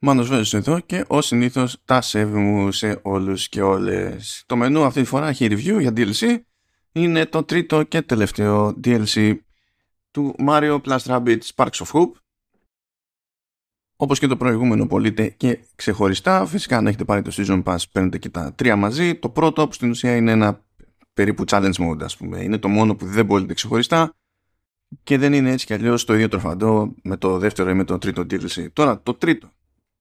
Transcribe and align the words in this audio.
Μάνος 0.00 0.28
Βέζος 0.28 0.54
εδώ 0.54 0.80
και 0.80 1.04
ως 1.08 1.26
συνήθως 1.26 1.82
τα 1.84 2.00
σέβη 2.00 2.38
μου 2.38 2.72
σε 2.72 3.00
όλους 3.02 3.48
και 3.48 3.62
όλες. 3.62 4.42
Το 4.46 4.56
μενού 4.56 4.84
αυτή 4.84 5.00
τη 5.00 5.06
φορά 5.06 5.28
έχει 5.28 5.46
review 5.50 5.80
για 5.80 5.92
DLC. 5.96 6.38
Είναι 6.92 7.26
το 7.26 7.42
τρίτο 7.42 7.82
και 7.82 8.02
τελευταίο 8.02 8.80
DLC 8.84 9.38
του 10.10 10.34
Mario 10.46 10.80
Plus 10.80 10.98
Rabbids 10.98 11.40
Sparks 11.54 11.70
of 11.70 11.86
Hope. 11.92 12.12
Όπως 13.96 14.18
και 14.18 14.26
το 14.26 14.36
προηγούμενο 14.36 14.86
πωλείται 14.86 15.28
και 15.28 15.58
ξεχωριστά. 15.74 16.46
Φυσικά 16.46 16.76
αν 16.76 16.86
έχετε 16.86 17.04
πάρει 17.04 17.22
το 17.22 17.32
Season 17.34 17.62
Pass 17.62 17.82
παίρνετε 17.92 18.18
και 18.18 18.28
τα 18.28 18.54
τρία 18.54 18.76
μαζί. 18.76 19.14
Το 19.14 19.28
πρώτο 19.28 19.66
που 19.66 19.72
στην 19.72 19.90
ουσία 19.90 20.16
είναι 20.16 20.30
ένα 20.30 20.64
περίπου 21.12 21.44
challenge 21.46 21.74
mode 21.74 22.02
ας 22.02 22.16
πούμε. 22.16 22.42
Είναι 22.42 22.58
το 22.58 22.68
μόνο 22.68 22.96
που 22.96 23.06
δεν 23.06 23.26
πωλείται 23.26 23.54
ξεχωριστά 23.54 24.14
και 25.02 25.18
δεν 25.18 25.32
είναι 25.32 25.50
έτσι 25.50 25.66
κι 25.66 25.72
αλλιώς 25.72 26.04
το 26.04 26.14
ίδιο 26.14 26.28
τροφαντό 26.28 26.94
με 27.02 27.16
το 27.16 27.38
δεύτερο 27.38 27.70
ή 27.70 27.74
με 27.74 27.84
το 27.84 27.98
τρίτο 27.98 28.22
DLC. 28.22 28.72
Τώρα 28.72 29.02
το 29.02 29.14
τρίτο 29.14 29.50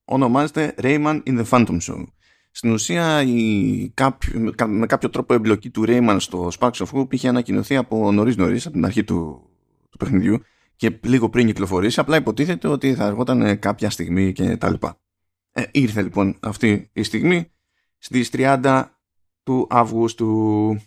ονομάζεται 0.07 0.75
Rayman 0.77 1.21
in 1.23 1.39
the 1.39 1.45
Phantom 1.49 1.77
Show. 1.81 2.03
Στην 2.51 2.71
ουσία 2.71 3.21
η 3.21 3.89
κάποιο, 3.93 4.53
με 4.67 4.85
κάποιο 4.85 5.09
τρόπο 5.09 5.33
εμπλοκή 5.33 5.69
του 5.69 5.83
Rayman 5.87 6.15
στο 6.19 6.51
Sparks 6.59 6.71
of 6.71 6.85
Hope 6.93 7.13
είχε 7.13 7.27
ανακοινωθεί 7.27 7.75
από 7.75 8.11
νωρίς 8.11 8.35
νωρίς 8.35 8.65
από 8.65 8.75
την 8.75 8.85
αρχή 8.85 9.03
του, 9.03 9.49
του 9.89 9.97
παιχνιδιού 9.97 10.39
και 10.75 10.99
λίγο 11.03 11.29
πριν 11.29 11.45
κυκλοφορήσει 11.45 11.99
απλά 11.99 12.15
υποτίθεται 12.17 12.67
ότι 12.67 12.95
θα 12.95 13.05
αργόταν 13.05 13.59
κάποια 13.59 13.89
στιγμή 13.89 14.31
και 14.31 14.57
τα 14.57 14.69
λοιπά. 14.69 14.99
Ε, 15.51 15.63
ήρθε 15.71 16.01
λοιπόν 16.01 16.37
αυτή 16.39 16.89
η 16.93 17.03
στιγμή 17.03 17.51
στις 17.97 18.29
30 18.33 18.83
του 19.43 19.67
Αυγούστου 19.69 20.77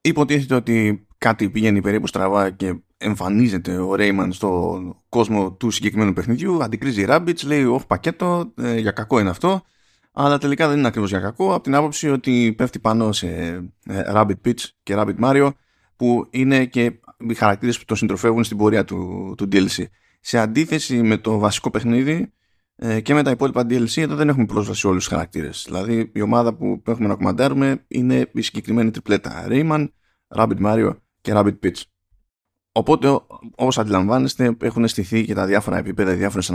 υποτίθεται 0.00 0.54
ότι 0.54 1.06
κάτι 1.18 1.50
πηγαίνει 1.50 1.80
περίπου 1.80 2.06
στραβά 2.06 2.50
και 2.50 2.74
εμφανίζεται 2.96 3.76
ο 3.76 3.94
Ρέιμαν 3.94 4.32
στον 4.32 4.96
κόσμο 5.08 5.52
του 5.52 5.70
συγκεκριμένου 5.70 6.12
παιχνιδιού, 6.12 6.62
αντικρίζει 6.62 7.04
Rabbids, 7.08 7.44
λέει 7.46 7.64
όχι 7.64 7.86
πακέτο, 7.86 8.52
ε, 8.56 8.78
για 8.78 8.90
κακό 8.90 9.18
είναι 9.18 9.30
αυτό, 9.30 9.62
αλλά 10.12 10.38
τελικά 10.38 10.68
δεν 10.68 10.78
είναι 10.78 10.86
ακριβώς 10.86 11.10
για 11.10 11.20
κακό, 11.20 11.54
από 11.54 11.62
την 11.62 11.74
άποψη 11.74 12.08
ότι 12.10 12.54
πέφτει 12.56 12.78
πάνω 12.78 13.12
σε 13.12 13.26
ε, 13.86 14.02
Rabbit 14.12 14.36
Peach 14.44 14.64
και 14.82 14.94
Rabbit 14.96 15.18
Mario, 15.20 15.50
που 15.96 16.26
είναι 16.30 16.64
και 16.64 17.00
οι 17.28 17.34
χαρακτήρες 17.34 17.78
που 17.78 17.84
το 17.84 17.94
συντροφεύουν 17.94 18.44
στην 18.44 18.56
πορεία 18.56 18.84
του, 18.84 19.34
του 19.36 19.48
DLC. 19.52 19.84
Σε 20.20 20.38
αντίθεση 20.38 21.02
με 21.02 21.16
το 21.16 21.38
βασικό 21.38 21.70
παιχνίδι 21.70 22.32
ε, 22.76 23.00
και 23.00 23.14
με 23.14 23.22
τα 23.22 23.30
υπόλοιπα 23.30 23.62
DLC, 23.62 23.96
εδώ 23.96 24.14
δεν 24.14 24.28
έχουμε 24.28 24.46
πρόσβαση 24.46 24.80
σε 24.80 24.86
όλους 24.86 25.04
τους 25.04 25.12
χαρακτήρες. 25.12 25.62
Δηλαδή 25.66 26.10
η 26.14 26.20
ομάδα 26.20 26.54
που 26.54 26.82
έχουμε 26.86 27.08
να 27.08 27.14
κομμαντάρουμε 27.14 27.84
είναι 27.88 28.30
η 28.32 28.40
συγκεκριμένη 28.40 28.90
τριπλέτα 28.90 29.46
Rayman, 29.48 29.88
Rabbit 30.36 30.60
Mario 30.60 30.96
και 31.20 31.32
Rabbit 31.34 31.58
Peach. 31.62 31.82
Οπότε, 32.78 33.18
όπως 33.54 33.78
αντιλαμβάνεστε, 33.78 34.56
έχουν 34.60 34.88
στηθεί 34.88 35.24
και 35.24 35.34
τα 35.34 35.46
διάφορα 35.46 35.78
επίπεδα, 35.78 36.12
οι 36.12 36.16
διάφορες 36.16 36.50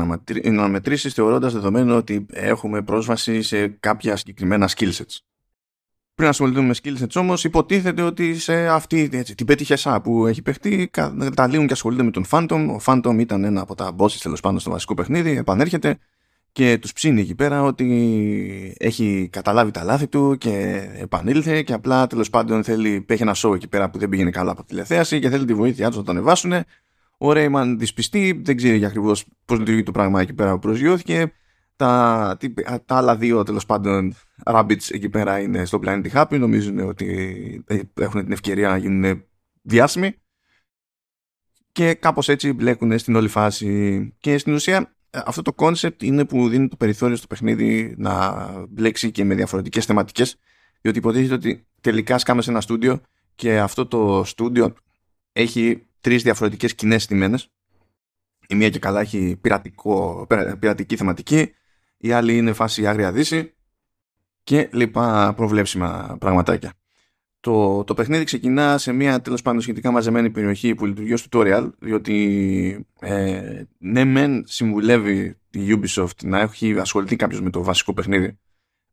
αναμετρήσεις, 0.46 1.14
θεωρώντας 1.14 1.54
δεδομένο 1.54 1.96
ότι 1.96 2.26
έχουμε 2.30 2.82
πρόσβαση 2.82 3.42
σε 3.42 3.68
κάποια 3.68 4.16
συγκεκριμένα 4.16 4.70
skillsets. 4.76 5.18
Πριν 6.16 6.30
ασχοληθούμε 6.30 6.68
με 6.68 6.74
skillsets 6.84 7.16
όμως, 7.16 7.44
υποτίθεται 7.44 8.02
ότι 8.02 8.40
σε 8.40 8.68
αυτή 8.68 9.10
έτσι, 9.14 9.36
την 9.36 9.46
πέτυχε 9.46 9.78
που 10.04 10.26
έχει 10.28 10.42
παιχτεί, 10.42 10.90
καταλήγουν 11.34 11.68
και 11.68 11.74
ασχολούνται 11.74 12.04
με 12.04 12.12
τον 12.12 12.26
Phantom. 12.32 12.68
Ο 12.70 12.80
Phantom 12.86 13.16
ήταν 13.20 13.44
ένα 13.44 13.62
από 13.62 13.76
τα 13.76 13.96
bosses 13.98 14.20
τέλος 14.22 14.40
πάντων 14.40 14.60
στο 14.60 14.70
βασικό 14.70 14.94
παιχνίδι, 14.94 15.38
επανέρχεται 15.38 15.98
και 16.52 16.78
τους 16.78 16.94
ψήνει 16.94 17.22
εκεί 17.22 17.36
πέρα 17.36 17.64
ότι 17.64 18.76
έχει 18.80 19.30
καταλάβει 19.32 19.72
τα 19.72 19.84
λάθη 19.84 20.08
του 20.08 20.36
και 20.38 20.86
επανήλθε 20.98 21.62
και 21.62 21.74
απλά 21.74 22.08
τέλος 22.08 22.30
πάντων 22.30 22.64
θέλει, 22.64 23.06
έχει 23.10 23.22
ένα 23.22 23.36
show 23.36 23.56
εκεί 23.56 23.68
πέρα 23.68 23.90
που 23.90 23.98
δεν 23.98 24.10
πήγαινε 24.10 24.30
καλά 24.30 24.52
από 24.52 24.62
τη 24.62 24.68
τηλεθέαση 24.68 25.20
και 25.20 25.30
θέλει 25.30 25.46
τη 25.46 25.54
βοήθειά 25.54 25.88
τους 25.88 25.98
να 25.98 26.04
τον 26.04 26.16
ανεβάσουν. 26.16 26.54
Ο 27.18 27.34
Ρέιμαν 27.34 27.80
δυσπιστεί, 27.80 28.42
δεν 28.44 28.58
ξέρει 28.58 28.78
για 28.78 28.88
ακριβώς 28.88 29.26
πώς 29.46 29.60
λειτουργεί 29.60 29.84
το 29.84 29.92
πράγμα 29.92 30.22
εκεί 30.22 30.34
πέρα 30.34 30.54
που 30.54 30.60
προσγειώθηκε. 30.60 31.32
Τα, 31.76 32.38
τα 32.86 32.96
άλλα 32.96 33.16
δύο 33.16 33.44
τέλος 33.44 33.66
πάντων 33.66 34.16
Rabbids 34.46 34.92
εκεί 34.92 35.10
πέρα 35.10 35.40
είναι 35.40 35.66
στο 35.66 35.80
Planet 35.84 36.12
Happy, 36.14 36.40
νομίζουν 36.40 36.80
ότι 36.80 37.64
έχουν 37.94 38.24
την 38.24 38.32
ευκαιρία 38.32 38.70
να 38.70 38.78
γίνουν 38.78 39.24
διάσημοι 39.62 40.16
και 41.72 41.94
κάπως 41.94 42.30
έτσι 42.30 42.54
μπλέκουν 42.54 43.00
στην 43.00 43.16
όλη 43.16 43.28
φάση 43.28 44.14
και 44.20 44.38
στην 44.38 44.54
ουσία 44.54 44.78
ε, 44.78 44.92
αυτό 45.12 45.42
το 45.42 45.54
concept 45.54 46.02
είναι 46.02 46.26
που 46.26 46.50
δίνει 46.50 46.68
το 46.68 46.76
περιθώριο 46.76 47.16
στο 47.16 47.28
παιχνίδι 47.28 47.94
να 47.98 48.46
μπλέξει 48.70 49.12
και 49.12 49.24
με 49.24 49.36
διαφορετικές 49.36 49.86
θεματικές 49.86 50.38
διότι 50.82 50.98
υποτίθεται 50.98 51.34
ότι 51.34 51.68
τελικά 51.82 52.18
σκάμε 52.18 52.42
σε 52.42 52.50
ένα 52.50 52.62
στούντιο 52.62 53.02
και 53.36 53.60
αυτό 53.60 53.86
το 53.86 54.24
στούντιο 54.26 54.74
έχει 55.32 55.86
τρεις 56.02 56.24
διαφορετικές 56.24 56.76
κοινές 56.76 57.06
τιμένες 57.06 57.50
η 58.48 58.56
μία 58.56 58.70
και 58.70 58.80
καλά 58.80 59.00
έχει 59.00 59.38
πειρατικό, 59.42 60.28
πειρατική 60.60 60.96
θεματική 60.96 61.54
η 61.98 62.12
άλλη 62.12 62.38
είναι 62.38 62.54
φάση 62.54 62.88
άγρια 62.88 63.12
δύση 63.12 63.54
και 64.44 64.70
λοιπά 64.72 65.34
προβλέψιμα 65.34 66.18
πραγματάκια. 66.20 66.74
Το, 67.42 67.84
το 67.84 67.94
παιχνίδι 67.94 68.24
ξεκινά 68.24 68.78
σε 68.78 68.92
μια 68.92 69.22
τέλος 69.22 69.42
πάντων 69.42 69.62
σχετικά 69.62 69.92
μαζεμένη 69.92 70.30
περιοχή 70.30 70.76
που 70.76 70.86
λειτουργεί 70.86 71.14
ως 71.14 71.28
tutorial, 71.30 71.70
διότι 71.80 72.86
ε, 73.00 73.64
ναι, 73.78 74.04
μεν 74.04 74.44
συμβουλεύει 74.48 75.38
τη 75.50 75.68
Ubisoft 75.68 76.24
να 76.24 76.40
έχει 76.40 76.80
ασχοληθεί 76.80 77.16
κάποιος 77.16 77.42
με 77.42 77.50
το 77.50 77.64
βασικό 77.64 77.94
παιχνίδι 77.94 78.40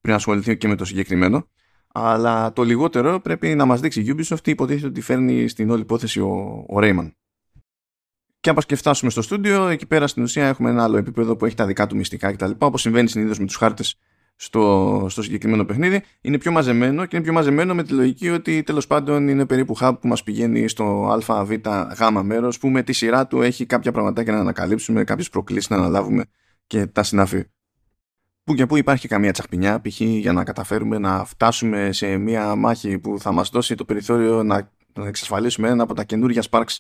πριν 0.01 0.15
ασχοληθεί 0.15 0.57
και 0.57 0.69
με 0.69 0.75
το 0.75 0.85
συγκεκριμένο. 0.85 1.49
Αλλά 1.93 2.53
το 2.53 2.63
λιγότερο 2.63 3.21
πρέπει 3.21 3.55
να 3.55 3.65
μας 3.65 3.81
δείξει 3.81 4.01
η 4.01 4.15
Ubisoft 4.17 4.41
τι 4.43 4.51
υποτίθεται 4.51 4.87
ότι 4.87 5.01
φέρνει 5.01 5.49
στην 5.49 5.71
όλη 5.71 5.81
υπόθεση 5.81 6.21
ο, 6.21 6.65
ο 6.69 6.77
Rayman. 6.77 7.11
Και 8.41 8.51
άμα 8.51 8.61
και 8.63 8.77
φτάσουμε 8.77 9.11
στο 9.11 9.23
στούντιο, 9.23 9.67
εκεί 9.67 9.87
πέρα 9.87 10.07
στην 10.07 10.23
ουσία 10.23 10.47
έχουμε 10.47 10.71
ένα 10.71 10.83
άλλο 10.83 10.97
επίπεδο 10.97 11.37
που 11.37 11.47
έχει 11.47 11.55
τα 11.55 11.67
δικά 11.67 11.87
του 11.87 11.97
μυστικά 11.97 12.33
κτλ. 12.33 12.51
Όπως 12.59 12.81
συμβαίνει 12.81 13.09
συνήθως 13.09 13.39
με 13.39 13.47
τους 13.47 13.57
χάρτες 13.57 13.99
στο, 14.41 15.07
στο 15.09 15.23
συγκεκριμένο 15.23 15.65
παιχνίδι 15.65 16.03
είναι 16.21 16.39
πιο 16.39 16.53
μαζεμένο 16.53 17.07
και 17.07 17.17
είναι 17.17 17.25
πιο 17.25 17.35
μαζεμένο 17.35 17.75
με 17.75 17.83
τη 17.83 17.93
λογική 17.93 18.31
ότι 18.31 18.63
τέλος 18.63 18.87
πάντων 18.87 19.29
είναι 19.29 19.47
περίπου 19.47 19.77
hub 19.81 19.93
που 20.01 20.09
μας 20.09 20.23
πηγαίνει 20.23 20.69
στο 20.69 21.19
α, 21.27 21.45
β, 21.45 21.53
γ 21.53 22.23
μέρος 22.23 22.59
που 22.59 22.69
με 22.69 22.83
τη 22.83 22.93
σειρά 22.93 23.27
του 23.27 23.43
έχει 23.43 23.67
κάποια 23.67 23.93
πραγματάκια 23.93 24.33
να 24.33 24.39
ανακαλύψουμε, 24.39 25.05
κάποιες 25.05 25.29
προκλήσεις 25.29 25.71
να 25.71 25.77
αναλάβουμε 25.77 26.25
και 26.67 26.87
τα 26.87 27.03
συνάφη. 27.03 27.45
Που 28.45 28.55
και 28.55 28.67
που 28.67 28.77
υπάρχει 28.77 29.09
καμία 29.09 29.33
τσαχπινιά, 29.33 29.81
π.χ. 29.81 30.01
για 30.01 30.33
να 30.33 30.45
καταφέρουμε 30.45 30.99
να 30.99 31.25
φτάσουμε 31.25 31.93
σε 31.93 32.17
μια 32.17 32.55
μάχη 32.55 32.99
που 32.99 33.21
θα 33.21 33.33
μας 33.33 33.49
δώσει 33.49 33.75
το 33.75 33.85
περιθώριο 33.85 34.43
να, 34.43 34.73
να 34.95 35.07
εξασφαλίσουμε 35.07 35.69
ένα 35.69 35.83
από 35.83 35.95
τα 35.95 36.05
καινούργια 36.05 36.45
Sparks 36.51 36.77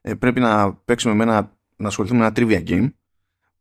ε, 0.00 0.14
πρέπει 0.14 0.40
να 0.40 0.74
παίξουμε 0.74 1.14
με 1.14 1.22
ένα, 1.22 1.56
να 1.76 1.88
ασχοληθούμε 1.88 2.20
με 2.20 2.26
ένα 2.26 2.34
trivia 2.36 2.68
game 2.68 2.92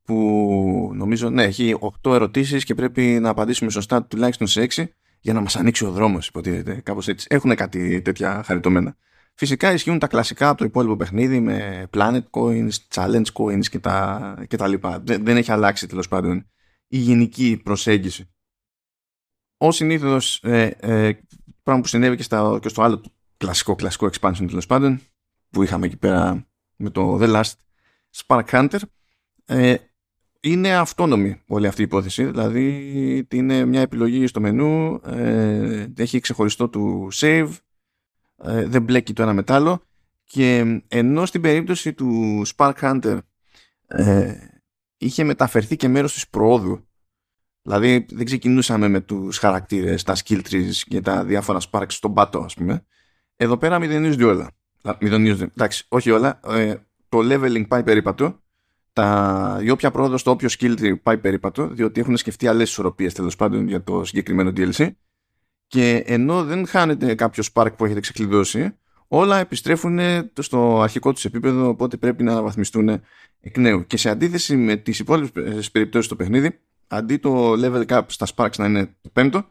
που 0.03 0.91
νομίζω 0.93 1.29
ναι, 1.29 1.43
έχει 1.43 1.75
8 2.03 2.13
ερωτήσεις 2.13 2.63
και 2.63 2.75
πρέπει 2.75 3.01
να 3.01 3.29
απαντήσουμε 3.29 3.71
σωστά 3.71 4.03
τουλάχιστον 4.03 4.47
σε 4.47 4.67
6 4.75 4.85
για 5.19 5.33
να 5.33 5.41
μας 5.41 5.55
ανοίξει 5.55 5.85
ο 5.85 5.91
δρόμος 5.91 6.27
υποτίθεται 6.27 6.81
κάπως 6.81 7.07
έτσι. 7.07 7.27
Έχουν 7.29 7.55
κάτι 7.55 8.01
τέτοια 8.01 8.43
χαριτωμένα. 8.45 8.95
Φυσικά 9.33 9.73
ισχύουν 9.73 9.99
τα 9.99 10.07
κλασικά 10.07 10.49
από 10.49 10.57
το 10.57 10.65
υπόλοιπο 10.65 10.95
παιχνίδι 10.95 11.39
με 11.39 11.87
planet 11.93 12.23
coins, 12.29 12.71
challenge 12.93 13.25
coins 13.33 13.65
και 13.65 13.79
τα, 13.79 14.45
και 14.47 14.57
τα 14.57 14.67
λοιπά. 14.67 14.99
Δεν, 14.99 15.25
δεν 15.25 15.37
έχει 15.37 15.51
αλλάξει 15.51 15.87
τέλος 15.87 16.07
πάντων 16.07 16.49
η 16.87 16.97
γενική 16.97 17.61
προσέγγιση. 17.63 18.29
Ω 19.57 19.71
συνήθως, 19.71 20.39
ε, 20.43 20.63
ε, 20.79 21.11
πράγμα 21.63 21.81
που 21.81 21.87
συνέβη 21.87 22.15
και, 22.15 22.23
στα, 22.23 22.59
και 22.61 22.69
στο 22.69 22.81
άλλο 22.81 23.01
κλασικό 23.37 23.75
κλασικό 23.75 24.09
expansion 24.11 24.45
τέλος 24.47 24.65
πάντων 24.65 25.01
που 25.49 25.63
είχαμε 25.63 25.85
εκεί 25.85 25.97
πέρα 25.97 26.47
με 26.75 26.89
το 26.89 27.17
The 27.21 27.35
Last 27.35 27.51
Spark 28.25 28.45
Hunter 28.45 28.79
ε, 29.45 29.75
είναι 30.43 30.75
αυτόνομη 30.75 31.41
όλη 31.47 31.67
αυτή 31.67 31.81
η 31.81 31.83
υπόθεση. 31.83 32.25
Δηλαδή 32.25 33.27
είναι 33.31 33.65
μια 33.65 33.81
επιλογή 33.81 34.27
στο 34.27 34.41
μενού, 34.41 35.01
ε, 35.05 35.85
έχει 35.97 36.19
ξεχωριστό 36.19 36.69
του 36.69 37.07
save, 37.13 37.49
ε, 38.43 38.65
δεν 38.65 38.81
μπλέκει 38.81 39.13
το 39.13 39.21
ένα 39.21 39.33
μετάλλο 39.33 39.81
και 40.23 40.81
ενώ 40.87 41.25
στην 41.25 41.41
περίπτωση 41.41 41.93
του 41.93 42.41
Spark 42.55 42.73
Hunter 42.81 43.17
ε, 43.87 44.33
είχε 44.97 45.23
μεταφερθεί 45.23 45.75
και 45.75 45.87
μέρος 45.87 46.13
της 46.13 46.27
προόδου 46.29 46.87
δηλαδή 47.61 48.05
δεν 48.09 48.25
ξεκινούσαμε 48.25 48.87
με 48.87 49.01
τους 49.01 49.37
χαρακτήρες, 49.37 50.03
τα 50.03 50.15
skill 50.15 50.41
trees 50.49 50.71
και 50.87 51.01
τα 51.01 51.23
διάφορα 51.23 51.59
sparks 51.71 51.85
στον 51.91 52.13
πάτο 52.13 52.39
ας 52.39 52.53
πούμε. 52.53 52.85
Εδώ 53.35 53.57
πέρα 53.57 53.79
μηδενίζονται 53.79 54.23
όλα. 54.23 54.49
Μηδενίζονται, 54.99 55.43
εντάξει 55.43 55.85
όχι 55.87 56.11
όλα 56.11 56.39
ε, 56.47 56.75
το 57.09 57.19
leveling 57.19 57.67
πάει 57.67 57.83
περίπατο 57.83 58.42
τα, 58.93 59.59
η 59.63 59.69
όποια 59.69 59.91
πρόοδος 59.91 60.21
στο 60.21 60.31
όποιο 60.31 60.49
skill 60.59 60.93
πάει 61.03 61.17
περίπατο, 61.17 61.67
διότι 61.67 61.99
έχουν 61.99 62.17
σκεφτεί 62.17 62.47
άλλες 62.47 62.69
ισορροπίες 62.69 63.13
τέλος 63.13 63.35
πάντων 63.35 63.67
για 63.67 63.83
το 63.83 64.03
συγκεκριμένο 64.03 64.51
DLC. 64.55 64.89
Και 65.67 66.03
ενώ 66.05 66.43
δεν 66.43 66.67
χάνεται 66.67 67.15
κάποιος 67.15 67.49
spark 67.53 67.69
που 67.77 67.85
έχετε 67.85 67.99
ξεκλειδώσει, 67.99 68.77
όλα 69.07 69.39
επιστρέφουν 69.39 69.99
στο 70.39 70.81
αρχικό 70.81 71.13
τους 71.13 71.25
επίπεδο, 71.25 71.67
οπότε 71.67 71.97
πρέπει 71.97 72.23
να 72.23 72.31
αναβαθμιστούν 72.31 73.01
εκ 73.39 73.57
νέου. 73.57 73.85
Και 73.87 73.97
σε 73.97 74.09
αντίθεση 74.09 74.55
με 74.55 74.75
τις 74.75 74.99
υπόλοιπες 74.99 75.71
περιπτώσεις 75.71 76.05
στο 76.05 76.15
παιχνίδι, 76.15 76.59
αντί 76.87 77.17
το 77.17 77.51
level 77.51 77.85
cap 77.85 78.01
στα 78.07 78.27
sparks 78.35 78.55
να 78.57 78.65
είναι 78.65 78.95
το 79.01 79.09
πέμπτο, 79.13 79.45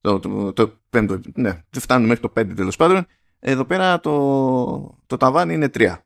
το, 0.00 0.18
το, 0.18 0.52
το, 0.52 0.78
πέμπτο, 0.90 1.20
ναι, 1.34 1.50
δεν 1.50 1.80
φτάνουμε 1.80 2.06
μέχρι 2.06 2.22
το 2.22 2.28
πέντε 2.28 2.54
τέλος 2.54 2.76
πάντων, 2.76 3.06
εδώ 3.38 3.64
πέρα 3.64 4.00
το, 4.00 4.98
το 5.06 5.16
ταβάνι 5.16 5.54
είναι 5.54 5.68
τρία 5.68 6.05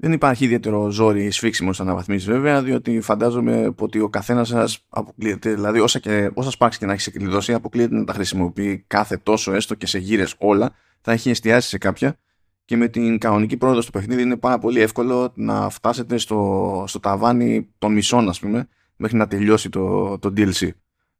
Δεν 0.00 0.12
υπάρχει 0.12 0.44
ιδιαίτερο 0.44 0.90
ζόρι 0.90 1.30
σφίξιμο 1.30 1.70
αναβαθμίσεις 1.78 2.28
βέβαια, 2.28 2.62
διότι 2.62 3.00
φαντάζομαι 3.00 3.74
ότι 3.78 4.00
ο 4.00 4.08
καθένας 4.08 4.48
σας 4.48 4.84
αποκλείεται, 4.88 5.54
δηλαδή 5.54 5.80
όσα, 5.80 5.98
και, 5.98 6.30
όσα 6.34 6.50
σπάξει 6.50 6.78
και 6.78 6.86
να 6.86 6.92
έχεις 6.92 7.08
ξεκλειδώσει, 7.08 7.52
αποκλείεται 7.52 7.94
να 7.94 8.04
τα 8.04 8.12
χρησιμοποιεί 8.12 8.84
κάθε 8.86 9.16
τόσο, 9.16 9.52
έστω 9.52 9.74
και 9.74 9.86
σε 9.86 9.98
γύρες 9.98 10.34
όλα, 10.38 10.74
θα 11.00 11.12
έχει 11.12 11.30
εστιάσει 11.30 11.68
σε 11.68 11.78
κάποια 11.78 12.18
και 12.64 12.76
με 12.76 12.88
την 12.88 13.18
κανονική 13.18 13.56
πρόοδο 13.56 13.80
στο 13.80 13.90
παιχνίδι 13.90 14.22
είναι 14.22 14.36
πάρα 14.36 14.58
πολύ 14.58 14.80
εύκολο 14.80 15.32
να 15.34 15.68
φτάσετε 15.68 16.18
στο, 16.18 16.84
στο 16.86 17.00
ταβάνι 17.00 17.68
των 17.78 17.92
μισών, 17.92 18.28
ας 18.28 18.40
πούμε, 18.40 18.68
μέχρι 18.96 19.16
να 19.16 19.26
τελειώσει 19.26 19.68
το, 19.68 20.18
το 20.18 20.32
DLC. 20.36 20.68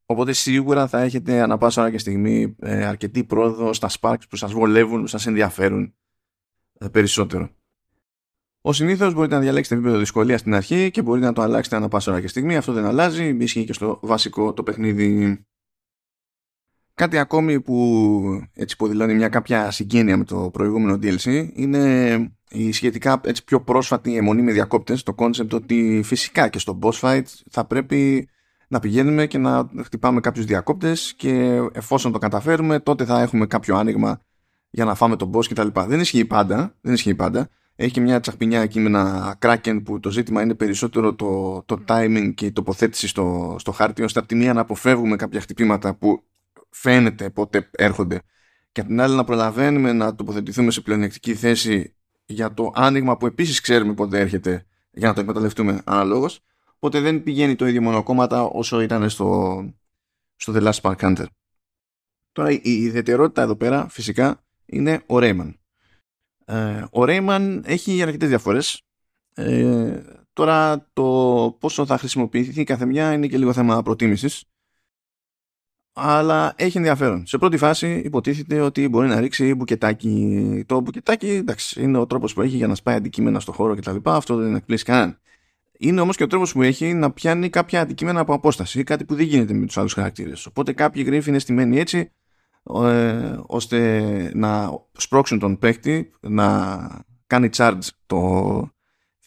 Οπότε 0.07 0.33
σίγουρα 0.33 0.87
θα 0.87 1.01
έχετε 1.01 1.41
ανα 1.41 1.59
πάσα 1.59 1.83
ώρα 1.83 1.91
και 1.91 1.99
στιγμή 1.99 2.57
ε, 2.61 2.85
αρκετή 2.85 3.25
πρόοδο 3.25 3.73
στα 3.73 3.89
sparks 4.01 4.29
που 4.29 4.37
σας 4.37 4.53
βολεύουν, 4.53 5.01
που 5.01 5.07
σας 5.07 5.27
ενδιαφέρουν 5.27 5.95
ε, 6.79 6.89
περισσότερο. 6.89 7.51
Ο 8.61 8.73
συνήθως 8.73 9.15
μπορείτε 9.15 9.35
να 9.35 9.41
διαλέξετε 9.41 9.75
επίπεδο 9.75 9.99
δυσκολίας 9.99 10.41
στην 10.41 10.55
αρχή 10.55 10.91
και 10.91 11.03
μπορείτε 11.03 11.27
να 11.27 11.33
το 11.33 11.43
αλλάξετε 11.43 11.77
ανά 11.77 11.89
πάσα 11.89 12.13
ώρα 12.13 12.21
και 12.21 12.29
στιγμή. 12.29 12.57
Αυτό 12.57 12.73
δεν 12.73 12.85
αλλάζει. 12.85 13.37
Ισχύει 13.41 13.65
και 13.65 13.73
στο 13.73 13.99
βασικό 14.03 14.53
το 14.53 14.63
παιχνίδι. 14.63 15.39
Κάτι 16.95 17.19
ακόμη 17.19 17.61
που 17.61 18.49
έτσι 18.55 18.75
υποδηλώνει 18.79 19.15
μια 19.15 19.29
κάποια 19.29 19.71
συγγένεια 19.71 20.17
με 20.17 20.25
το 20.25 20.51
προηγούμενο 20.53 20.99
DLC 21.03 21.51
είναι 21.53 22.15
η 22.49 22.73
σχετικά 22.73 23.21
έτσι, 23.25 23.45
πιο 23.45 23.61
πρόσφατη 23.61 24.17
εμμονή 24.17 24.43
με 24.43 24.53
διακόπτες. 24.53 25.03
Το 25.03 25.15
concept 25.15 25.55
ότι 25.55 26.01
φυσικά 26.05 26.49
και 26.49 26.59
στο 26.59 26.79
boss 26.83 27.01
fight 27.01 27.23
θα 27.51 27.65
πρέπει 27.65 28.29
να 28.69 28.81
πηγαίνουμε 28.81 29.27
και 29.27 29.39
να 29.39 29.71
χτυπάμε 29.83 30.21
κάποιους 30.21 30.45
διακόπτες 30.45 31.15
και 31.17 31.61
εφόσον 31.73 32.13
το 32.13 32.19
καταφέρουμε 32.19 32.81
τότε 32.81 33.05
θα 33.05 33.21
έχουμε 33.21 33.47
κάποιο 33.47 33.77
άνοιγμα 33.77 34.21
για 34.71 34.85
να 34.85 34.95
φάμε 34.95 35.17
τον 35.17 35.33
boss 35.35 35.47
κτλ. 35.47 35.69
Δεν 35.87 36.01
ισχύει 36.01 36.25
πάντα. 36.25 36.75
Δεν 36.81 36.93
ισχύει 36.93 37.15
πάντα 37.15 37.49
έχει 37.81 37.93
και 37.93 38.01
μια 38.01 38.21
τσαχπινιά 38.21 38.61
εκεί 38.61 38.81
με 38.81 38.87
ένα 38.87 39.39
Kraken 39.41 39.81
που 39.85 40.01
το 40.01 40.11
ζήτημα 40.11 40.43
είναι 40.43 40.55
περισσότερο 40.55 41.15
το, 41.15 41.63
το 41.67 41.85
timing 41.89 42.33
και 42.35 42.47
η 42.47 42.53
τοποθέτηση 42.53 43.09
στο, 43.09 43.57
στο 43.59 43.73
χάρτη 43.73 44.03
ώστε 44.03 44.19
από 44.19 44.29
τη 44.29 44.35
μία 44.35 44.53
να 44.53 44.61
αποφεύγουμε 44.61 45.17
κάποια 45.17 45.41
χτυπήματα 45.41 45.95
που 45.95 46.23
φαίνεται 46.71 47.31
πότε 47.31 47.71
έρχονται 47.71 48.23
και 48.73 48.81
από 48.81 48.89
την 48.89 49.01
άλλη 49.01 49.15
να 49.15 49.25
προλαβαίνουμε 49.25 49.93
να 49.93 50.15
τοποθετηθούμε 50.15 50.71
σε 50.71 50.81
πλεονεκτική 50.81 51.35
θέση 51.35 51.95
για 52.25 52.55
το 52.55 52.73
άνοιγμα 52.75 53.17
που 53.17 53.27
επίσης 53.27 53.61
ξέρουμε 53.61 53.95
πότε 53.95 54.21
έρχεται 54.21 54.67
για 54.91 55.09
να 55.09 55.15
το 55.15 55.21
εκμεταλλευτούμε 55.21 55.81
αναλόγως 55.85 56.41
οπότε 56.75 57.01
δεν 57.01 57.23
πηγαίνει 57.23 57.55
το 57.55 57.67
ίδιο 57.67 57.83
μονοκόμματα 57.83 58.43
όσο 58.43 58.81
ήταν 58.81 59.11
στο, 59.11 59.63
στο 60.37 60.53
The 60.57 60.63
Last 60.63 60.81
Spark 60.81 60.97
Hunter. 60.97 61.27
Τώρα 62.33 62.51
η 62.51 62.61
ιδιαιτερότητα 62.63 63.43
εδώ 63.43 63.57
πέρα 63.57 63.89
φυσικά 63.89 64.45
είναι 64.67 65.03
ο 65.07 65.17
Rayman. 65.17 65.53
Ε, 66.49 66.85
ο 66.91 67.03
Rayman 67.07 67.61
έχει 67.65 68.03
αρκετές 68.03 68.29
διαφορές. 68.29 68.83
Ε, 69.35 70.03
τώρα 70.33 70.89
το 70.93 71.03
πόσο 71.61 71.87
θα 71.87 71.99
χρησιμοποιηθεί 71.99 72.65
κάθε 72.65 72.87
μια 72.87 73.13
είναι 73.13 73.27
και 73.27 73.39
λίγο 73.39 73.53
θέμα 73.53 73.83
προτίμησης. 73.83 74.45
Αλλά 75.93 76.53
έχει 76.57 76.77
ενδιαφέρον. 76.77 77.27
Σε 77.27 77.39
πρώτη 77.39 77.57
φάση 77.57 78.03
υποτίθεται 78.05 78.61
ότι 78.61 78.89
μπορεί 78.89 79.09
να 79.09 79.21
ρίξει 79.21 79.55
μπουκετάκι. 79.55 80.65
Το 80.67 80.81
μπουκετάκι 80.81 81.29
εντάξει, 81.29 81.83
είναι 81.83 81.99
ο 81.99 82.07
τρόπος 82.07 82.35
που 82.35 82.43
έχει 82.43 82.57
για 82.57 82.67
να 82.67 82.75
σπάει 82.75 82.95
αντικείμενα 82.95 83.41
στο 83.41 83.53
χώρο 83.53 83.75
κτλ. 83.75 83.97
Αυτό 84.05 84.37
δεν 84.37 84.55
εκπλήσει 84.55 84.85
κανέναν. 84.85 85.19
Είναι 85.79 86.01
όμως 86.01 86.17
και 86.17 86.23
ο 86.23 86.27
τρόπος 86.27 86.53
που 86.53 86.63
έχει 86.63 86.95
να 86.95 87.11
πιάνει 87.11 87.49
κάποια 87.49 87.81
αντικείμενα 87.81 88.21
από 88.21 88.35
απόσταση, 88.35 88.85
κάτι 88.85 89.05
που 89.05 89.15
δεν 89.15 89.27
γίνεται 89.27 89.53
με 89.53 89.67
τους 89.67 89.79
άλλους 89.79 89.93
χαρακτήρες. 89.93 90.47
Οπότε 90.47 90.73
κάποιοι 90.73 91.03
γρίφοι 91.07 91.29
είναι 91.29 91.39
στημένοι 91.39 91.79
έτσι, 91.79 92.13
ε, 92.75 93.39
ώστε 93.47 94.31
να 94.35 94.71
σπρώξουν 94.93 95.39
τον 95.39 95.59
παίκτη 95.59 96.11
να 96.21 96.89
κάνει 97.27 97.49
charge 97.57 97.79
το, 98.07 98.71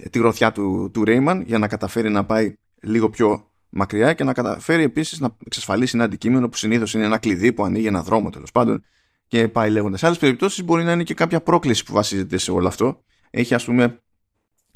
τη 0.09 0.19
γροθιά 0.19 0.51
του, 0.51 0.89
του 0.93 1.03
Rayman 1.05 1.41
για 1.45 1.57
να 1.57 1.67
καταφέρει 1.67 2.09
να 2.09 2.25
πάει 2.25 2.53
λίγο 2.81 3.09
πιο 3.09 3.51
μακριά 3.69 4.13
και 4.13 4.23
να 4.23 4.33
καταφέρει 4.33 4.83
επίσης 4.83 5.19
να 5.19 5.35
εξασφαλίσει 5.45 5.95
ένα 5.95 6.03
αντικείμενο 6.05 6.49
που 6.49 6.57
συνήθως 6.57 6.93
είναι 6.93 7.05
ένα 7.05 7.17
κλειδί 7.17 7.53
που 7.53 7.63
ανοίγει 7.65 7.87
ένα 7.87 8.01
δρόμο 8.01 8.29
τέλος 8.29 8.51
πάντων 8.51 8.83
και 9.27 9.47
πάει 9.47 9.69
λέγοντας. 9.69 9.99
Σε 9.99 10.05
άλλες 10.05 10.17
περιπτώσεις 10.17 10.63
μπορεί 10.63 10.83
να 10.83 10.91
είναι 10.91 11.03
και 11.03 11.13
κάποια 11.13 11.41
πρόκληση 11.41 11.83
που 11.83 11.93
βασίζεται 11.93 12.37
σε 12.37 12.51
όλο 12.51 12.67
αυτό. 12.67 13.03
Έχει, 13.29 13.53
ας 13.53 13.65
πούμε, 13.65 14.01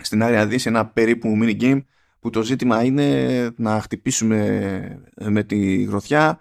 στην 0.01 0.23
Άρια 0.23 0.47
Δύση 0.47 0.67
ένα 0.67 0.85
περίπου 0.85 1.37
mini 1.41 1.61
game 1.61 1.83
που 2.19 2.29
το 2.29 2.41
ζήτημα 2.41 2.83
είναι 2.83 3.49
να 3.57 3.81
χτυπήσουμε 3.81 5.03
με 5.15 5.43
τη 5.43 5.83
γροθιά 5.83 6.39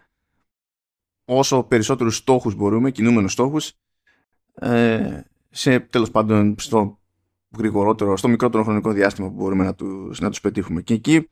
όσο 1.24 1.62
περισσότερους 1.62 2.16
στόχους 2.16 2.54
μπορούμε, 2.54 2.90
κινούμενους 2.90 3.32
στόχους, 3.32 3.72
ε, 4.54 5.20
σε 5.50 5.80
τέλος 5.80 6.10
πάντων 6.10 6.54
στο 6.58 6.98
γρηγορότερο, 7.58 8.16
στο 8.16 8.28
μικρότερο 8.28 8.64
χρονικό 8.64 8.92
διάστημα 8.92 9.28
που 9.28 9.34
μπορούμε 9.34 9.64
να 9.64 9.74
τους, 9.74 10.20
να 10.20 10.30
τους 10.30 10.40
πετύχουμε. 10.40 10.82
Και 10.82 10.94
εκεί 10.94 11.28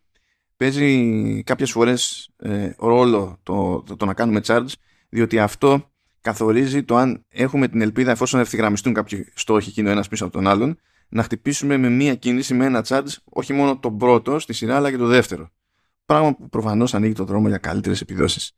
παίζει 0.57 1.43
κάποιες 1.43 1.71
φορές 1.71 2.31
ε, 2.37 2.73
ρόλο 2.79 3.39
το, 3.43 3.83
το, 3.97 4.05
να 4.05 4.15
κάνουμε 4.15 4.41
charge, 4.45 4.73
διότι 5.09 5.39
αυτό 5.39 5.91
καθορίζει 6.21 6.83
το 6.83 6.97
αν 6.97 7.25
έχουμε 7.29 7.69
την 7.69 7.81
ελπίδα, 7.81 8.11
εφόσον 8.11 8.41
ευθυγραμμιστούν 8.41 8.93
κάποιοι 8.93 9.33
στόχοι 9.35 9.71
και 9.71 9.81
είναι 9.81 9.89
ο 9.89 9.93
ένας 9.93 10.09
πίσω 10.09 10.25
από 10.25 10.33
τον 10.33 10.47
άλλον, 10.47 10.79
να 11.09 11.23
χτυπήσουμε 11.23 11.77
με 11.77 11.89
μία 11.89 12.15
κίνηση, 12.15 12.55
με 12.55 12.65
ένα 12.65 12.85
charge, 12.89 13.15
όχι 13.25 13.53
μόνο 13.53 13.79
τον 13.79 13.99
πρώτο 13.99 14.39
στη 14.39 14.53
σειρά, 14.53 14.77
αλλά 14.77 14.91
και 14.91 14.97
το 14.97 15.07
δεύτερο. 15.07 15.51
Πράγμα 16.05 16.35
που 16.35 16.49
προφανώς 16.49 16.95
ανοίγει 16.95 17.13
το 17.13 17.25
δρόμο 17.25 17.49
για 17.49 17.59
καλύτερες 17.59 18.01
επιδόσεις. 18.01 18.57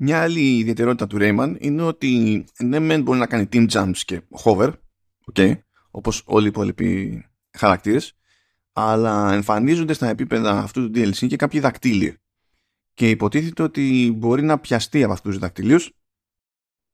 Μια 0.00 0.22
άλλη 0.22 0.56
ιδιαιτερότητα 0.56 1.06
του 1.06 1.16
Rayman 1.20 1.56
είναι 1.58 1.82
ότι 1.82 2.44
ναι 2.58 2.78
μεν 2.78 3.02
μπορεί 3.02 3.18
να 3.18 3.26
κάνει 3.26 3.48
team 3.52 3.70
jumps 3.70 3.96
και 4.04 4.22
hover, 4.44 4.72
okay, 5.32 5.58
όπως 5.90 6.22
όλοι 6.26 6.44
οι 6.44 6.48
υπόλοιποι 6.48 7.24
χαρακτήρες, 7.58 8.16
αλλά 8.72 9.32
εμφανίζονται 9.32 9.92
στα 9.92 10.08
επίπεδα 10.08 10.58
αυτού 10.58 10.90
του 10.90 11.00
DLC 11.00 11.26
και 11.26 11.36
κάποιοι 11.36 11.60
δακτύλοι. 11.60 12.16
Και 12.94 13.10
υποτίθεται 13.10 13.62
ότι 13.62 14.14
μπορεί 14.16 14.42
να 14.42 14.58
πιαστεί 14.58 15.02
από 15.02 15.12
αυτούς 15.12 15.30
τους 15.30 15.40
δακτυλίους, 15.40 15.92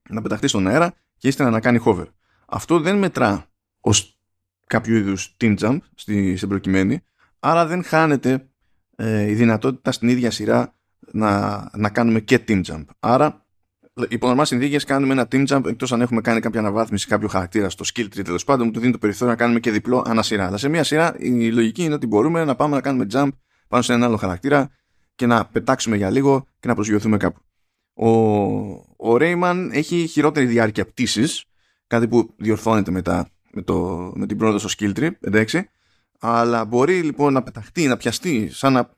να 0.09 0.23
πεταχτεί 0.23 0.49
στον 0.49 0.67
αέρα 0.67 0.95
και 1.19 1.29
ύστερα 1.29 1.51
να 1.51 1.61
κάνει 1.61 1.81
hover. 1.85 2.07
Αυτό 2.47 2.81
δεν 2.81 2.99
μετρά 2.99 3.51
ως 3.81 4.19
κάποιο 4.67 4.97
είδους 4.97 5.37
team 5.41 5.59
jump 5.59 5.79
στη, 5.95 6.37
στην 6.37 6.49
προκειμένη, 6.49 7.05
άρα 7.39 7.67
δεν 7.67 7.85
χάνεται 7.85 8.49
ε, 8.97 9.31
η 9.31 9.35
δυνατότητα 9.35 9.93
στην 9.93 10.09
ίδια 10.09 10.31
σειρά 10.31 10.74
να, 11.13 11.65
να 11.77 11.89
κάνουμε 11.89 12.21
και 12.21 12.41
team 12.49 12.63
jump. 12.65 12.85
Άρα, 13.01 13.45
υπό 14.09 14.27
νορμά 14.27 14.45
συνθήκες 14.45 14.85
κάνουμε 14.85 15.13
ένα 15.13 15.29
team 15.31 15.47
jump 15.47 15.65
εκτός 15.67 15.93
αν 15.93 16.01
έχουμε 16.01 16.21
κάνει 16.21 16.41
κάποια 16.41 16.61
αναβάθμιση 16.61 17.07
κάποιο 17.07 17.29
χαρακτήρα 17.29 17.71
στο 17.71 17.85
skill 17.95 18.05
tree 18.05 18.25
τέλος 18.25 18.45
πάντων, 18.45 18.67
που 18.67 18.73
του 18.73 18.81
δίνει 18.81 18.93
το 18.93 18.99
περιθώριο 18.99 19.33
να 19.33 19.39
κάνουμε 19.39 19.61
και 19.61 19.71
διπλό 19.71 20.05
ανά 20.07 20.23
σειρά. 20.23 20.47
Αλλά 20.47 20.57
σε 20.57 20.69
μία 20.69 20.85
σειρά 20.85 21.15
η 21.19 21.53
λογική 21.53 21.85
είναι 21.85 21.95
ότι 21.95 22.07
μπορούμε 22.07 22.45
να 22.45 22.55
πάμε 22.55 22.75
να 22.75 22.81
κάνουμε 22.81 23.07
jump 23.13 23.29
πάνω 23.69 23.83
σε 23.83 23.93
έναν 23.93 24.09
άλλο 24.09 24.17
χαρακτήρα 24.17 24.71
και 25.15 25.27
να 25.27 25.47
πετάξουμε 25.47 25.97
για 25.97 26.11
λίγο 26.11 26.47
και 26.61 26.69
να 26.69 26.75
προσγειωθούμε 26.75 27.17
κάπου. 27.17 27.41
Ο, 27.95 28.09
ο 29.11 29.17
Rayman 29.21 29.69
έχει 29.73 30.07
χειρότερη 30.07 30.47
διάρκεια 30.47 30.87
πτήσης, 30.87 31.45
κάτι 31.87 32.09
που 32.09 32.35
διορθώνεται 32.37 32.91
μετά 32.91 33.29
με, 33.53 33.63
το, 33.63 34.11
με 34.15 34.27
την 34.27 34.39
πρόοδο 34.39 34.59
στο 34.59 34.69
skill 34.79 34.99
tree, 34.99 35.11
εντάξει. 35.21 35.69
Αλλά 36.19 36.65
μπορεί 36.65 37.03
λοιπόν 37.03 37.33
να 37.33 37.43
πεταχτεί, 37.43 37.87
να 37.87 37.97
πιαστεί 37.97 38.49
σαν 38.53 38.73
να 38.73 38.91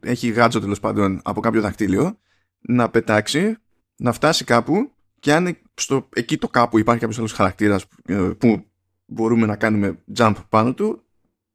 έχει 0.00 0.28
γάτζο 0.28 0.60
τέλος 0.60 0.80
πάντων 0.80 1.20
από 1.24 1.40
κάποιο 1.40 1.60
δακτύλιο 1.60 2.18
να 2.60 2.90
πετάξει, 2.90 3.56
να 3.96 4.12
φτάσει 4.12 4.44
κάπου 4.44 4.92
και 5.18 5.32
αν 5.32 5.56
στο, 5.74 6.08
εκεί 6.14 6.38
το 6.38 6.48
κάπου 6.48 6.78
υπάρχει 6.78 7.00
κάποιος 7.00 7.18
άλλος 7.18 7.32
χαρακτήρας 7.32 7.84
ε, 8.04 8.14
που 8.14 8.64
μπορούμε 9.06 9.46
να 9.46 9.56
κάνουμε 9.56 9.98
jump 10.16 10.34
πάνω 10.48 10.74
του, 10.74 11.02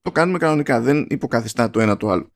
το 0.02 0.12
κάνουμε 0.12 0.38
κανονικά. 0.38 0.82
Δεν 0.82 1.06
υποκαθιστά 1.10 1.70
το 1.70 1.80
ένα 1.80 1.98
το 1.98 2.10
άλλο. 2.10 2.32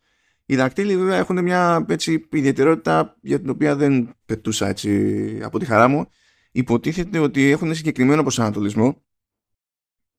Οι 0.45 0.55
δακτύλοι 0.55 0.97
βέβαια 0.97 1.17
έχουν 1.17 1.43
μια 1.43 1.85
έτσι, 1.89 2.27
ιδιαιτερότητα 2.31 3.17
για 3.21 3.39
την 3.39 3.49
οποία 3.49 3.75
δεν 3.75 4.09
πετούσα 4.25 4.67
έτσι 4.67 5.39
από 5.43 5.59
τη 5.59 5.65
χαρά 5.65 5.87
μου. 5.87 6.07
Υποτίθεται 6.51 7.19
ότι 7.19 7.49
έχουν 7.49 7.75
συγκεκριμένο 7.75 8.21
προσανατολισμό 8.21 9.03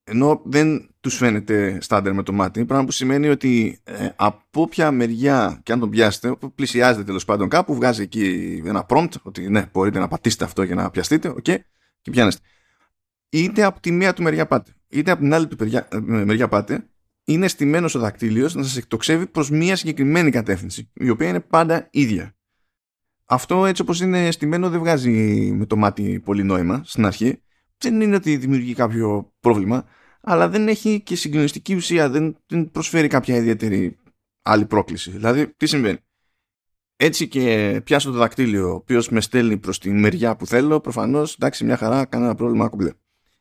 ενώ 0.04 0.42
δεν 0.44 0.90
τους 1.00 1.16
φαίνεται 1.16 1.78
στάντερ 1.80 2.14
με 2.14 2.22
το 2.22 2.32
μάτι, 2.32 2.64
πράγμα 2.64 2.84
που 2.84 2.92
σημαίνει 2.92 3.28
ότι 3.28 3.80
ε, 3.84 4.08
από 4.16 4.62
όποια 4.62 4.90
μεριά 4.90 5.60
και 5.62 5.72
αν 5.72 5.80
τον 5.80 5.90
πιάσετε, 5.90 6.36
πλησιάζετε 6.54 7.04
τέλος 7.04 7.24
πάντων 7.24 7.48
κάπου, 7.48 7.74
βγάζει 7.74 8.02
εκεί 8.02 8.62
ένα 8.64 8.86
prompt 8.88 9.12
ότι 9.22 9.48
ναι, 9.48 9.66
μπορείτε 9.72 9.98
να 9.98 10.08
πατήσετε 10.08 10.44
αυτό 10.44 10.62
για 10.62 10.74
να 10.74 10.90
πιαστείτε, 10.90 11.28
okay, 11.28 11.56
και 12.00 12.10
πιάνεστε. 12.10 12.42
Είτε 13.28 13.62
από 13.62 13.80
τη 13.80 13.90
μία 13.90 14.12
του 14.12 14.22
μεριά 14.22 14.46
πάτε, 14.46 14.74
είτε 14.88 15.10
από 15.10 15.20
την 15.20 15.34
άλλη 15.34 15.46
του 15.46 15.56
μεριά, 15.58 15.88
ε, 15.92 15.98
μεριά 15.98 16.48
πάτε, 16.48 16.86
είναι 17.24 17.48
στημένος 17.48 17.94
ο 17.94 17.98
δακτύλιος 17.98 18.54
να 18.54 18.62
σας 18.62 18.76
εκτοξεύει 18.76 19.26
προς 19.26 19.50
μία 19.50 19.76
συγκεκριμένη 19.76 20.30
κατεύθυνση, 20.30 20.90
η 20.92 21.08
οποία 21.08 21.28
είναι 21.28 21.40
πάντα 21.40 21.88
ίδια. 21.90 22.36
Αυτό 23.24 23.66
έτσι 23.66 23.82
όπως 23.82 24.00
είναι 24.00 24.30
στημένο 24.30 24.70
δεν 24.70 24.78
βγάζει 24.78 25.10
με 25.52 25.66
το 25.66 25.76
μάτι 25.76 26.20
πολύ 26.24 26.42
νόημα 26.42 26.82
στην 26.84 27.06
αρχή 27.06 27.42
δεν 27.90 28.00
είναι 28.00 28.16
ότι 28.16 28.36
δημιουργεί 28.36 28.74
κάποιο 28.74 29.32
πρόβλημα, 29.40 29.84
αλλά 30.20 30.48
δεν 30.48 30.68
έχει 30.68 31.00
και 31.00 31.16
συγκλονιστική 31.16 31.74
ουσία, 31.74 32.08
δεν, 32.08 32.36
δεν 32.46 32.70
προσφέρει 32.70 33.08
κάποια 33.08 33.36
ιδιαίτερη 33.36 33.96
άλλη 34.42 34.66
πρόκληση. 34.66 35.10
Δηλαδή, 35.10 35.48
τι 35.56 35.66
συμβαίνει; 35.66 35.98
Έτσι 36.96 37.28
και 37.28 37.80
πιάσω 37.84 38.10
το 38.10 38.18
δακτύλιο, 38.18 38.70
ο 38.70 38.74
οποίος 38.74 39.08
με 39.08 39.20
στέλνει 39.20 39.56
προς 39.56 39.78
τη 39.78 39.90
μεριά 39.90 40.36
που 40.36 40.46
θέλω, 40.46 40.80
προφανώς 40.80 41.34
εντάξει, 41.34 41.64
μια 41.64 41.76
χαρά, 41.76 42.04
κανένα 42.04 42.34
πρόβλημα, 42.34 42.68
κουμπλέ. 42.68 42.90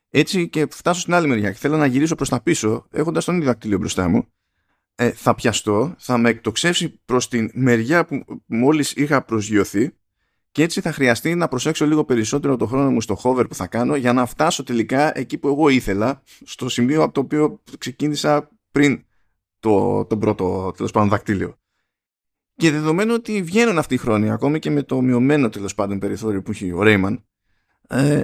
Έτσι 0.10 0.50
και 0.50 0.68
φτάσω 0.70 1.00
στην 1.00 1.14
άλλη 1.14 1.28
μεριά 1.28 1.52
και 1.52 1.58
θέλω 1.58 1.78
να 1.78 1.86
γυρίσω 1.86 2.16
προς 2.16 2.30
τα 2.30 2.42
πίσω 2.42 2.88
έχοντας 2.92 3.26
τον 3.26 3.36
ίδιο 3.36 3.48
δακτύλιο 3.48 3.78
μπροστά 3.78 4.08
μου 4.08 4.28
ε, 4.96 5.12
θα 5.12 5.36
πιαστώ, 5.36 5.96
θα 5.98 6.18
με 6.18 6.30
εκτοξεύσει 6.30 7.02
προς 7.06 7.28
την 7.28 7.52
μεριά 7.54 8.06
που 8.06 8.24
μόλις 8.46 8.92
είχα 8.92 9.24
προσγειωθεί 9.24 9.92
και 10.52 10.64
έτσι 10.64 10.82
θα 10.82 10.92
χρειαστεί 10.92 11.36
να 11.36 11.48
προσέξω 11.48 11.86
λίγο 11.86 12.06
περισσότερο 12.06 12.58
το 12.58 12.66
χρόνο 12.66 12.92
μου 12.92 13.02
στο 13.02 13.20
hover 13.24 13.46
που 13.50 13.56
θα 13.56 13.68
κάνω 13.68 13.96
για 13.96 14.14
να 14.14 14.26
φτάσω 14.26 14.64
τελικά 14.64 15.18
εκεί 15.18 15.38
που 15.38 15.48
εγώ 15.48 15.70
ήθελα, 15.70 16.24
στο 16.44 16.70
σημείο 16.70 17.04
από 17.04 17.14
το 17.14 17.20
οποίο 17.20 17.62
ξεκίνησα 17.78 18.50
πριν 18.72 19.06
το, 19.60 20.06
τον 20.06 20.20
πρώτο 20.20 20.72
τέλος 20.76 20.92
πάντων 20.92 21.10
δακτύλιο. 21.10 21.56
Και 22.56 22.72
δεδομένου 22.72 23.14
ότι 23.14 23.42
βγαίνουν 23.42 23.78
αυτοί 23.78 23.94
οι 23.94 23.98
χρόνοι, 23.98 24.32
ακόμη 24.32 24.60
και 24.60 24.70
με 24.70 24.84
το 24.84 25.02
μειωμένο 25.02 25.50
τέλος 25.50 25.76
πάντων 25.76 26.00
περιθώριο 26.00 26.42
που 26.42 26.52
έχει 26.52 26.72
ο 26.72 26.84
Ρέιμαν, 26.84 27.24
ε, 27.88 28.22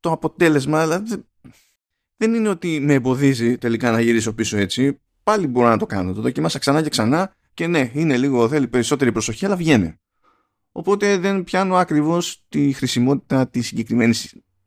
το 0.00 0.10
αποτέλεσμα 0.10 0.82
δηλαδή, 0.82 1.24
δεν 2.16 2.34
είναι 2.34 2.48
ότι 2.48 2.80
με 2.80 2.94
εμποδίζει 2.94 3.58
τελικά 3.58 3.90
να 3.90 4.00
γυρίσω 4.00 4.32
πίσω 4.32 4.56
έτσι. 4.56 5.00
Πάλι 5.22 5.46
μπορώ 5.46 5.68
να 5.68 5.78
το 5.78 5.86
κάνω. 5.86 6.12
Το 6.12 6.20
δοκιμάσα 6.20 6.58
ξανά 6.58 6.82
και 6.82 6.88
ξανά 6.88 7.34
και 7.54 7.66
ναι, 7.66 7.90
είναι 7.94 8.16
λίγο, 8.16 8.48
θέλει 8.48 8.68
περισσότερη 8.68 9.12
προσοχή, 9.12 9.46
αλλά 9.46 9.56
βγαίνει. 9.56 9.98
Οπότε 10.76 11.18
δεν 11.18 11.44
πιάνω 11.44 11.76
ακριβώς 11.76 12.44
τη 12.48 12.72
χρησιμότητα 12.72 13.48
της 13.48 13.72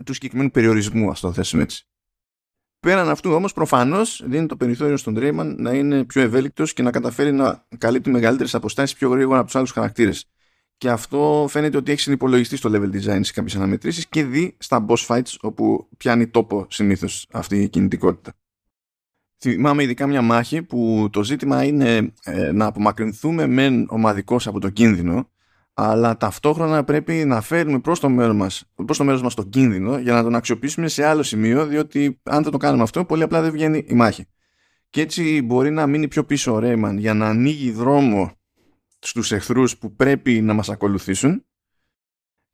του 0.06 0.14
συγκεκριμένου 0.14 0.52
περιορισμού, 0.52 1.10
ας 1.10 1.20
το 1.20 1.34
θέσουμε 1.34 1.64
έτσι. 1.64 1.88
Πέραν 2.80 3.10
αυτού 3.10 3.32
όμως 3.32 3.54
προφανώς 3.54 4.24
δίνει 4.26 4.46
το 4.46 4.58
περιθώριο 4.58 4.98
στον 4.98 5.16
Draymond 5.18 5.56
να 5.58 5.74
είναι 5.74 6.04
πιο 6.04 6.22
ευέλικτος 6.22 6.74
και 6.74 6.84
να 6.84 6.92
καταφέρει 6.92 7.32
να 7.32 7.66
καλύπτει 7.78 8.10
μεγαλύτερες 8.10 8.56
αποστάσεις 8.56 8.98
πιο 8.98 9.10
γρήγορα 9.10 9.38
από 9.38 9.46
τους 9.46 9.56
άλλους 9.56 9.72
χαρακτήρες. 9.72 10.26
Και 10.78 10.90
αυτό 10.90 11.46
φαίνεται 11.50 11.78
ότι 11.78 11.92
έχει 11.92 12.02
συνυπολογιστεί 12.02 12.56
στο 12.56 12.70
level 12.74 12.96
design 12.96 13.20
σε 13.22 13.34
κάποιες 13.34 13.56
αναμετρήσεις 13.56 14.08
και 14.08 14.24
δει 14.24 14.56
στα 14.60 14.86
boss 14.88 15.06
fights 15.08 15.36
όπου 15.42 15.88
πιάνει 15.98 16.28
τόπο 16.28 16.66
συνήθως 16.70 17.28
αυτή 17.32 17.62
η 17.62 17.70
κινητικότητα. 17.70 18.34
Θυμάμαι 19.40 19.84
ειδικά 19.84 20.08
μια 20.08 20.22
μάχη 20.22 20.62
που 20.64 21.10
το 21.12 21.24
ζήτημα 21.24 21.64
είναι 21.64 22.14
ε, 22.24 22.52
να 22.52 22.66
απομακρυνθούμε 22.66 23.48
μεν 23.48 23.86
ομαδικώς 23.90 24.48
από 24.48 24.60
το 24.60 24.70
κίνδυνο 24.70 25.30
αλλά 25.80 26.18
ταυτόχρονα 26.18 26.84
πρέπει 26.84 27.14
να 27.14 27.42
φέρουμε 27.42 27.80
προς 27.80 28.00
το 28.00 28.10
μέρος 28.10 28.36
μας, 28.36 28.72
προς 28.86 28.98
το 28.98 29.04
μέρος 29.04 29.22
μας 29.22 29.34
τον 29.34 29.50
κίνδυνο 29.50 29.98
για 29.98 30.14
να 30.14 30.24
τον 30.24 30.36
αξιοποιήσουμε 30.36 30.88
σε 30.88 31.06
άλλο 31.06 31.24
σημείο 31.24 31.66
διότι 31.66 32.20
αν 32.24 32.44
δεν 32.44 32.52
το 32.52 32.58
κάνουμε 32.58 32.84
αυτό 32.84 33.06
πολύ 33.06 33.24
απλά 33.24 33.42
δεν 33.42 33.52
βγαίνει 33.52 33.86
η 33.88 33.94
μάχη. 33.94 34.26
Και 34.90 35.02
έτσι 35.02 35.42
μπορεί 35.42 35.72
να 35.72 35.88
μείνει 35.88 36.08
πιο 36.08 36.26
πίσω 36.26 36.54
ο 36.54 36.60
Ρέιμαν 36.60 36.98
για 36.98 37.14
να 37.14 37.28
ανοίγει 37.28 37.72
δρόμο 37.72 38.32
στους 39.00 39.32
εχθρούς 39.32 39.78
που 39.78 39.96
πρέπει 39.96 40.42
να 40.42 40.54
μας 40.54 40.70
ακολουθήσουν 40.70 41.46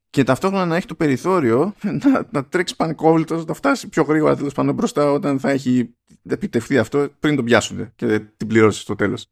και 0.09 0.23
ταυτόχρονα 0.23 0.65
να 0.65 0.75
έχει 0.75 0.87
το 0.87 0.95
περιθώριο 0.95 1.73
να, 2.03 2.27
να 2.31 2.45
τρέξει 2.45 2.75
πανικόβλητος, 2.75 3.45
να 3.45 3.53
φτάσει 3.53 3.89
πιο 3.89 4.03
γρήγορα 4.03 4.35
τέλος 4.35 4.53
πάνω 4.53 4.73
μπροστά 4.73 5.11
όταν 5.11 5.39
θα 5.39 5.49
έχει 5.49 5.95
επιτευχθεί 6.23 6.77
αυτό 6.77 7.09
πριν 7.19 7.35
τον 7.35 7.45
πιάσουν 7.45 7.91
και 7.95 8.19
την 8.19 8.47
πληρώσει 8.47 8.81
στο 8.81 8.95
τέλος. 8.95 9.27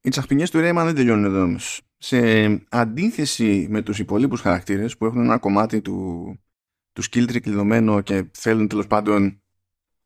Οι 0.00 0.08
τσαχπινιές 0.08 0.50
του 0.50 0.60
Ρέιμαν 0.60 0.86
δεν 0.86 0.94
τελειώνουν 0.94 1.24
εδώ 1.24 1.42
όμως 1.42 1.85
σε 1.98 2.46
αντίθεση 2.68 3.66
με 3.70 3.82
τους 3.82 3.98
υπολείπους 3.98 4.40
χαρακτήρες 4.40 4.96
που 4.96 5.04
έχουν 5.06 5.20
ένα 5.20 5.38
κομμάτι 5.38 5.80
του, 5.80 6.38
του 6.92 7.02
skill 7.02 7.30
tree 7.30 7.40
κλειδωμένο 7.40 8.00
και 8.00 8.24
θέλουν 8.32 8.68
τέλος 8.68 8.86
πάντων 8.86 9.42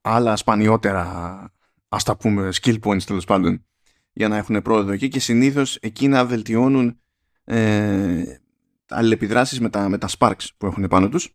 άλλα 0.01 0.37
σπανιότερα 0.37 1.53
ας 1.89 2.05
τα 2.05 2.17
πούμε 2.17 2.49
skill 2.61 2.79
points 2.83 3.03
τέλος 3.03 3.25
πάντων 3.25 3.65
για 4.13 4.29
να 4.29 4.37
έχουν 4.37 4.63
πρόοδο 4.63 4.93
εκεί 4.93 5.09
και 5.09 5.21
συνήθως 5.21 5.77
εκεί 5.77 6.09
να 6.09 6.27
βελτιώνουν 6.27 7.01
ε, 7.45 8.41
αλληλεπιδράσεις 8.89 9.61
με 9.61 9.69
τα, 9.69 9.89
με 9.89 9.99
τα 9.99 10.09
sparks 10.19 10.47
που 10.57 10.67
έχουν 10.67 10.89
πάνω 10.89 11.09
τους. 11.09 11.35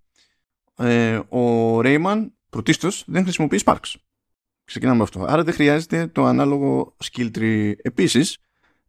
Ε, 0.76 1.16
ο 1.16 1.80
Rayman 1.80 2.28
πρωτίστως 2.50 3.04
δεν 3.08 3.24
χρησιμοποιεί 3.24 3.60
sparks. 3.66 3.94
Ξεκινάμε 4.64 5.04
αυτό. 5.04 5.24
Άρα 5.24 5.44
δεν 5.44 5.54
χρειάζεται 5.54 6.08
το 6.08 6.26
ανάλογο 6.26 6.96
skill 7.04 7.32
tree. 7.38 7.74
Επίσης 7.82 8.38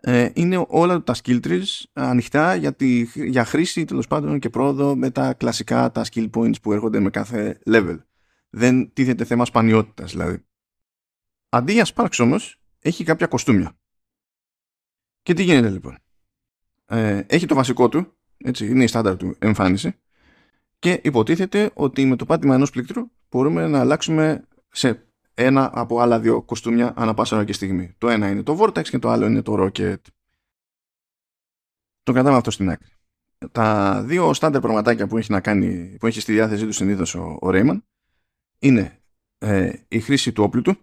ε, 0.09 0.31
είναι 0.35 0.65
όλα 0.69 1.03
τα 1.03 1.15
skill 1.15 1.41
trees 1.47 1.83
ανοιχτά 1.93 2.55
για, 2.55 2.75
τη, 2.75 3.07
για 3.15 3.45
χρήση 3.45 3.85
τέλος 3.85 4.07
πάντων 4.07 4.39
και 4.39 4.51
πρόοδο 4.51 4.97
με 4.97 5.11
τα 5.11 5.35
κλασικά 5.35 5.93
τα 5.93 6.05
skill 6.11 6.31
points 6.31 6.61
που 6.63 6.73
έρχονται 6.73 7.01
με 7.01 7.11
κάθε 7.11 7.61
level. 7.67 7.99
Δεν 8.51 8.93
τίθεται 8.93 9.25
θέμα 9.25 9.45
σπανιότητας 9.45 10.11
δηλαδή. 10.11 10.45
Αντί 11.49 11.73
για 11.73 11.87
Sparks 11.95 12.19
όμως 12.19 12.61
έχει 12.81 13.05
κάποια 13.05 13.27
κοστούμια. 13.27 13.79
Και 15.23 15.35
τι 15.35 15.43
γίνεται 15.43 15.71
λοιπόν; 15.71 15.99
Ε, 16.87 17.23
έχει 17.27 17.47
το 17.47 17.55
βασικό 17.55 17.89
του, 17.89 18.17
έτσι, 18.37 18.67
είναι 18.67 18.85
η 18.85 18.87
στάνταρ 18.87 19.17
του 19.17 19.37
εμφάνιση 19.39 19.99
και 20.79 21.01
υποτίθεται 21.05 21.71
ότι 21.75 22.07
με 22.07 22.17
το 22.17 22.25
πάτημα 22.25 22.55
ενός 22.55 22.71
πλήκτρου 22.71 23.11
μπορούμε 23.31 23.67
να 23.67 23.81
αλλάξουμε 23.81 24.45
σε 24.71 25.06
ένα 25.39 25.71
από 25.75 26.01
άλλα 26.01 26.21
δύο 26.21 26.43
κοστούμια 26.43 26.93
ανά 26.97 27.15
πάσα 27.15 27.37
ώρα 27.37 27.45
και 27.45 27.53
στιγμή. 27.53 27.95
Το 27.99 28.09
ένα 28.09 28.29
είναι 28.29 28.43
το 28.43 28.59
Vortex 28.61 28.83
και 28.83 28.99
το 28.99 29.09
άλλο 29.09 29.27
είναι 29.27 29.43
το 29.43 29.55
Rocket. 29.59 30.01
Το 32.03 32.13
κρατάμε 32.13 32.37
αυτό 32.37 32.51
στην 32.51 32.71
άκρη. 32.71 32.89
Τα 33.53 34.03
δύο 34.03 34.35
στάντερ 34.35 34.61
πραγματάκια 34.61 35.07
που 35.07 35.19
έχει, 35.19 35.33
να 35.33 35.41
κάνει, 35.41 35.97
που 36.01 36.07
έχει 36.07 36.21
στη 36.21 36.33
διάθεσή 36.33 36.67
του 36.67 36.73
συνήθως 36.73 37.15
ο, 37.15 37.23
ο 37.23 37.49
Rayman 37.49 37.79
είναι 38.59 39.01
ε, 39.39 39.73
η 39.89 40.01
χρήση 40.01 40.33
του 40.33 40.43
όπλου 40.43 40.63
του 40.63 40.77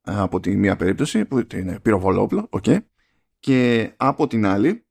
από 0.00 0.40
τη 0.40 0.56
μία 0.56 0.76
περίπτωση 0.76 1.24
που 1.24 1.46
είναι 1.54 1.80
πυροβολό 1.80 2.22
όπλο 2.22 2.48
okay, 2.50 2.78
και 3.38 3.92
από 3.96 4.26
την 4.26 4.46
άλλη 4.46 4.84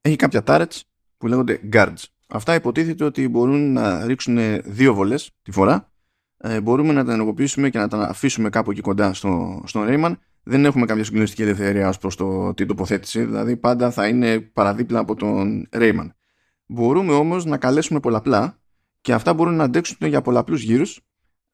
έχει 0.00 0.16
κάποια 0.16 0.42
turrets 0.46 0.80
που 1.16 1.26
λέγονται 1.26 1.60
guards. 1.72 2.04
Αυτά 2.26 2.54
υποτίθεται 2.54 3.04
ότι 3.04 3.28
μπορούν 3.28 3.72
να 3.72 4.06
ρίξουν 4.06 4.62
δύο 4.64 4.94
βολές 4.94 5.30
τη 5.42 5.52
φορά 5.52 5.91
ε, 6.44 6.60
μπορούμε 6.60 6.92
να 6.92 7.04
τα 7.04 7.12
ενεργοποιήσουμε 7.12 7.70
και 7.70 7.78
να 7.78 7.88
τα 7.88 7.98
αφήσουμε 7.98 8.48
κάπου 8.48 8.70
εκεί 8.70 8.80
κοντά 8.80 9.14
στο, 9.14 9.62
στον 9.66 9.86
Rayman. 9.88 10.12
Δεν 10.42 10.64
έχουμε 10.64 10.86
κάποια 10.86 11.04
συγκλονιστική 11.04 11.42
ελευθερία 11.42 11.88
ως 11.88 11.98
προς 11.98 12.16
το, 12.16 12.54
την 12.54 12.66
τοποθέτηση, 12.66 13.24
δηλαδή 13.24 13.56
πάντα 13.56 13.90
θα 13.90 14.08
είναι 14.08 14.40
παραδίπλα 14.40 14.98
από 14.98 15.14
τον 15.14 15.68
Rayman. 15.72 16.10
Μπορούμε 16.66 17.12
όμως 17.12 17.44
να 17.44 17.56
καλέσουμε 17.56 18.00
πολλαπλά 18.00 18.58
και 19.00 19.12
αυτά 19.12 19.34
μπορούν 19.34 19.54
να 19.54 19.64
αντέξουν 19.64 19.96
για 20.00 20.22
πολλαπλούς 20.22 20.62
γύρους 20.62 21.00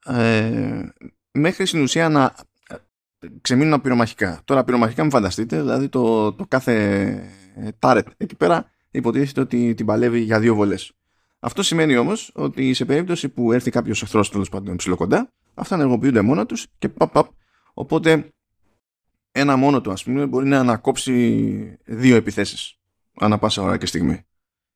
ε, 0.05 0.81
μέχρι 1.31 1.65
στην 1.65 1.81
ουσία 1.81 2.09
να 2.09 2.33
ε, 2.69 2.75
ξεμείνουν 3.41 3.81
πυρομαχικά. 3.81 4.41
Τώρα 4.45 4.63
πυρομαχικά 4.63 5.01
μην 5.01 5.11
φανταστείτε, 5.11 5.59
δηλαδή 5.61 5.89
το, 5.89 6.33
το 6.33 6.45
κάθε 6.47 7.23
τάρετ 7.79 8.07
εκεί 8.17 8.35
πέρα 8.35 8.71
υποτίθεται 8.91 9.41
ότι 9.41 9.73
την 9.73 9.85
παλεύει 9.85 10.19
για 10.19 10.39
δύο 10.39 10.55
βολές. 10.55 10.93
Αυτό 11.39 11.63
σημαίνει 11.63 11.97
όμως 11.97 12.31
ότι 12.33 12.73
σε 12.73 12.85
περίπτωση 12.85 13.29
που 13.29 13.51
έρθει 13.51 13.71
κάποιος 13.71 14.01
εχθρός 14.01 14.29
τέλος 14.29 14.49
πάντων 14.49 14.75
ψηλοκοντά, 14.75 15.31
αυτά 15.53 15.75
ενεργοποιούνται 15.75 16.21
μόνα 16.21 16.45
τους 16.45 16.67
και 16.77 16.89
παπ, 16.89 17.11
παπ. 17.11 17.27
Οπότε 17.73 18.29
ένα 19.31 19.55
μόνο 19.55 19.81
του, 19.81 19.91
ας 19.91 20.03
πούμε, 20.03 20.25
μπορεί 20.25 20.47
να 20.47 20.59
ανακόψει 20.59 21.77
δύο 21.85 22.15
επιθέσεις 22.15 22.79
ανά 23.19 23.37
πάσα 23.37 23.61
ώρα 23.61 23.77
και 23.77 23.85
στιγμή. 23.85 24.21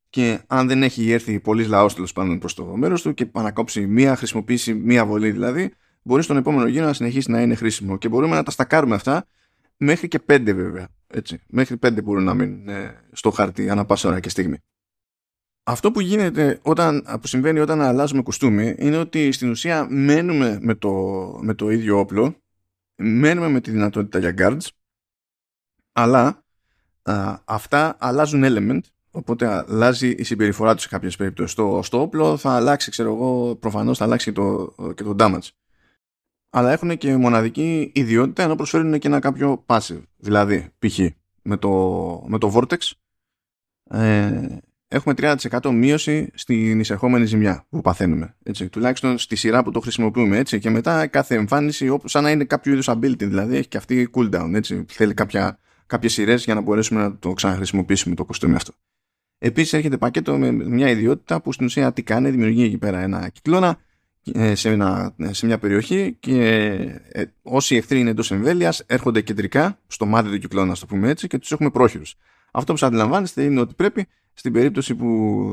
Και 0.09 0.39
αν 0.47 0.67
δεν 0.67 0.83
έχει 0.83 1.11
έρθει 1.11 1.39
πολλή 1.39 1.65
λαός 1.65 1.93
τέλος 1.93 2.13
πάντων 2.13 2.39
προς 2.39 2.53
το 2.53 2.65
μέρος 2.65 3.01
του 3.01 3.13
και 3.13 3.29
ανακόψει 3.33 3.87
μία, 3.87 4.15
χρησιμοποιήσει 4.15 4.73
μία 4.73 5.05
βολή 5.05 5.31
δηλαδή, 5.31 5.73
μπορεί 6.01 6.23
στον 6.23 6.37
επόμενο 6.37 6.67
γύρο 6.67 6.85
να 6.85 6.93
συνεχίσει 6.93 7.31
να 7.31 7.41
είναι 7.41 7.55
χρήσιμο. 7.55 7.97
Και 7.97 8.09
μπορούμε 8.09 8.35
να 8.35 8.43
τα 8.43 8.51
στακάρουμε 8.51 8.95
αυτά 8.95 9.25
μέχρι 9.77 10.07
και 10.07 10.19
πέντε 10.19 10.53
βέβαια. 10.53 10.87
Έτσι. 11.07 11.41
Μέχρι 11.47 11.77
πέντε 11.77 12.01
μπορούν 12.01 12.23
να 12.23 12.33
μείνουν 12.33 12.67
ε, 12.67 13.03
στο 13.11 13.31
χάρτη 13.31 13.69
ανά 13.69 13.85
πάσα 13.85 14.09
ώρα 14.09 14.19
και 14.19 14.29
στιγμή 14.29 14.57
αυτό 15.63 15.91
που 15.91 15.99
γίνεται 15.99 16.59
όταν, 16.61 17.05
που 17.21 17.27
συμβαίνει 17.27 17.59
όταν 17.59 17.81
αλλάζουμε 17.81 18.21
κουστούμι 18.21 18.75
είναι 18.77 18.97
ότι 18.97 19.31
στην 19.31 19.49
ουσία 19.49 19.87
μένουμε 19.89 20.59
με 20.61 20.75
το, 20.75 20.91
με 21.41 21.53
το 21.53 21.69
ίδιο 21.69 21.99
όπλο 21.99 22.35
μένουμε 22.95 23.47
με 23.47 23.61
τη 23.61 23.71
δυνατότητα 23.71 24.19
για 24.19 24.33
guards 24.37 24.67
αλλά 25.91 26.43
αυτά 27.45 27.95
αλλάζουν 27.99 28.43
element 28.45 28.79
οπότε 29.11 29.47
αλλάζει 29.47 30.09
η 30.09 30.23
συμπεριφορά 30.23 30.73
τους 30.73 30.83
σε 30.83 30.89
κάποιες 30.89 31.15
περιπτώσεις 31.15 31.51
στο, 31.51 31.79
στο 31.83 32.01
όπλο 32.01 32.37
θα 32.37 32.55
αλλάξει 32.55 32.91
ξέρω 32.91 33.13
εγώ 33.13 33.55
προφανώς 33.55 33.97
θα 33.97 34.03
αλλάξει 34.03 34.25
και 34.25 34.31
το, 34.31 34.75
και 34.95 35.03
το 35.03 35.15
damage 35.19 35.49
αλλά 36.49 36.71
έχουν 36.71 36.97
και 36.97 37.17
μοναδική 37.17 37.91
ιδιότητα 37.95 38.43
ενώ 38.43 38.55
προσφέρουν 38.55 38.99
και 38.99 39.07
ένα 39.07 39.19
κάποιο 39.19 39.65
passive 39.65 40.03
δηλαδή 40.17 40.73
π.χ. 40.79 40.99
με 41.41 41.57
το, 41.57 41.69
με 42.27 42.37
το 42.37 42.51
vortex 42.55 42.91
ε, 43.89 44.57
έχουμε 44.93 45.13
30% 45.17 45.71
μείωση 45.73 46.31
στην 46.33 46.79
εισερχόμενη 46.79 47.25
ζημιά 47.25 47.65
που 47.69 47.81
παθαίνουμε. 47.81 48.35
Έτσι. 48.43 48.69
Τουλάχιστον 48.69 49.17
στη 49.17 49.35
σειρά 49.35 49.63
που 49.63 49.71
το 49.71 49.79
χρησιμοποιούμε. 49.79 50.37
Έτσι. 50.37 50.59
Και 50.59 50.69
μετά 50.69 51.07
κάθε 51.07 51.35
εμφάνιση, 51.35 51.97
σαν 52.03 52.23
να 52.23 52.31
είναι 52.31 52.43
κάποιο 52.43 52.71
είδους 52.71 52.89
ability, 52.89 53.17
δηλαδή 53.17 53.55
έχει 53.55 53.67
και 53.67 53.77
αυτή 53.77 54.09
cooldown. 54.13 54.51
Έτσι. 54.53 54.85
Θέλει 54.87 55.13
κάποια, 55.13 55.59
κάποιες 55.85 56.13
σειρές 56.13 56.43
για 56.43 56.53
να 56.53 56.61
μπορέσουμε 56.61 57.01
να 57.01 57.17
το 57.17 57.33
ξαναχρησιμοποιήσουμε 57.33 58.15
το 58.15 58.25
κοστούμι 58.25 58.55
αυτό. 58.55 58.73
Επίσης 59.37 59.73
έρχεται 59.73 59.97
πακέτο 59.97 60.37
με 60.37 60.51
μια 60.51 60.89
ιδιότητα 60.89 61.41
που 61.41 61.51
στην 61.51 61.65
ουσία 61.65 61.93
τι 61.93 62.03
κάνει, 62.03 62.29
δημιουργεί 62.29 62.63
εκεί 62.63 62.77
πέρα 62.77 62.99
ένα 62.99 63.29
κυκλώνα 63.29 63.77
ε, 64.33 64.55
σε, 64.55 64.69
ένα, 64.69 65.15
σε 65.31 65.45
μια 65.45 65.57
περιοχή 65.57 66.17
και 66.19 66.43
ε, 67.11 67.23
όσοι 67.41 67.75
εχθροί 67.75 67.99
είναι 67.99 68.09
εντός 68.09 68.31
εμβέλειας 68.31 68.83
έρχονται 68.85 69.21
κεντρικά 69.21 69.79
στο 69.87 70.05
μάτι 70.05 70.29
του 70.29 70.37
κυκλώνα, 70.37 70.71
ας 70.71 70.79
το 70.79 70.85
πούμε 70.85 71.09
έτσι, 71.09 71.27
και 71.27 71.37
τους 71.37 71.51
έχουμε 71.51 71.69
πρόχειρους. 71.69 72.15
Αυτό 72.51 72.71
που 72.71 72.77
σας 72.77 72.87
αντιλαμβάνεστε 72.87 73.43
είναι 73.43 73.59
ότι 73.59 73.73
πρέπει 73.73 74.07
στην 74.33 74.53
περίπτωση 74.53 74.95
που 74.95 75.07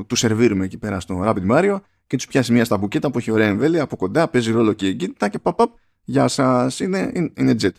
του 0.07 0.17
σερβίρουμε 0.17 0.65
εκεί 0.65 0.79
πέρα 0.79 1.01
στο 1.01 1.23
Rapid 1.25 1.51
Mario 1.51 1.81
και 2.07 2.17
τους 2.17 2.27
πιάσει 2.27 2.53
μια 2.53 2.65
στα 2.65 2.77
μπουκέτα 2.77 3.11
που 3.11 3.19
έχει 3.19 3.31
ωραία 3.31 3.49
εμβέλεια 3.49 3.83
από 3.83 3.97
κοντά, 3.97 4.29
παίζει 4.29 4.53
ρόλο 4.53 4.73
και 4.73 4.87
εγκύτητα 4.87 5.29
και 5.29 5.39
παπ, 5.39 5.57
παπ, 5.57 5.77
γεια 6.05 6.29
σας, 6.29 6.81
είναι, 6.81 7.11
είναι, 7.15 7.33
είναι 7.37 7.55
jet. 7.61 7.73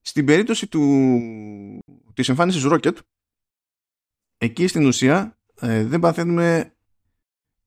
Στην 0.00 0.24
περίπτωση 0.24 0.66
του, 0.66 0.80
της 2.14 2.28
εμφάνισης 2.28 2.66
Rocket, 2.66 2.96
εκεί 4.38 4.66
στην 4.66 4.86
ουσία 4.86 5.38
ε, 5.60 5.84
δεν 5.84 6.00
παθαίνουμε 6.00 6.74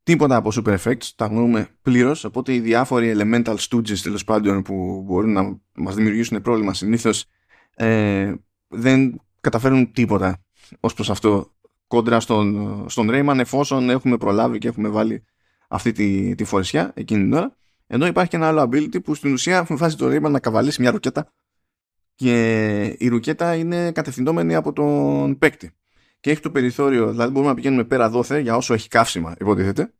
τίποτα 0.03 0.35
από 0.35 0.51
super 0.53 0.77
effects, 0.77 1.09
τα 1.15 1.25
γνωρούμε 1.25 1.67
πλήρως. 1.81 2.23
Οπότε 2.23 2.53
οι 2.53 2.59
διάφοροι 2.59 3.13
elemental 3.17 3.55
stooges 3.57 3.99
τέλος 3.99 4.23
πάντων 4.23 4.61
που 4.61 5.03
μπορούν 5.05 5.31
να 5.31 5.59
μας 5.73 5.95
δημιουργήσουν 5.95 6.41
πρόβλημα 6.41 6.73
συνήθως 6.73 7.25
ε, 7.75 8.33
δεν 8.67 9.21
καταφέρουν 9.41 9.91
τίποτα 9.91 10.43
ως 10.79 10.93
προς 10.93 11.09
αυτό 11.09 11.54
κόντρα 11.95 12.19
στον, 12.19 12.85
στον 12.89 13.09
Rayman 13.11 13.37
εφόσον 13.39 13.89
έχουμε 13.89 14.17
προλάβει 14.17 14.57
και 14.57 14.67
έχουμε 14.67 14.89
βάλει 14.89 15.23
αυτή 15.67 15.91
τη, 15.91 16.35
τη 16.35 16.43
φορεσιά 16.43 16.91
εκείνη 16.95 17.23
την 17.23 17.33
ώρα. 17.33 17.55
Ενώ 17.87 18.05
υπάρχει 18.05 18.29
και 18.29 18.35
ένα 18.35 18.47
άλλο 18.47 18.61
ability 18.61 19.03
που 19.03 19.15
στην 19.15 19.33
ουσία 19.33 19.65
βάζει 19.69 19.95
το 19.95 20.07
Rayman 20.07 20.31
να 20.31 20.39
καβαλήσει 20.39 20.81
μια 20.81 20.91
ρουκέτα 20.91 21.27
και 22.15 22.83
η 22.97 23.07
ρουκέτα 23.07 23.55
είναι 23.55 23.91
κατευθυνόμενη 23.91 24.55
από 24.55 24.73
τον 24.73 25.37
παίκτη 25.37 25.71
και 26.19 26.31
έχει 26.31 26.39
το 26.39 26.49
περιθώριο, 26.49 27.11
δηλαδή 27.11 27.31
μπορούμε 27.31 27.49
να 27.49 27.55
πηγαίνουμε 27.55 27.83
πέρα 27.83 28.09
δόθε 28.09 28.39
για 28.39 28.55
όσο 28.55 28.73
έχει 28.73 28.87
καύσιμα, 28.87 29.35
υποτίθεται. 29.39 29.93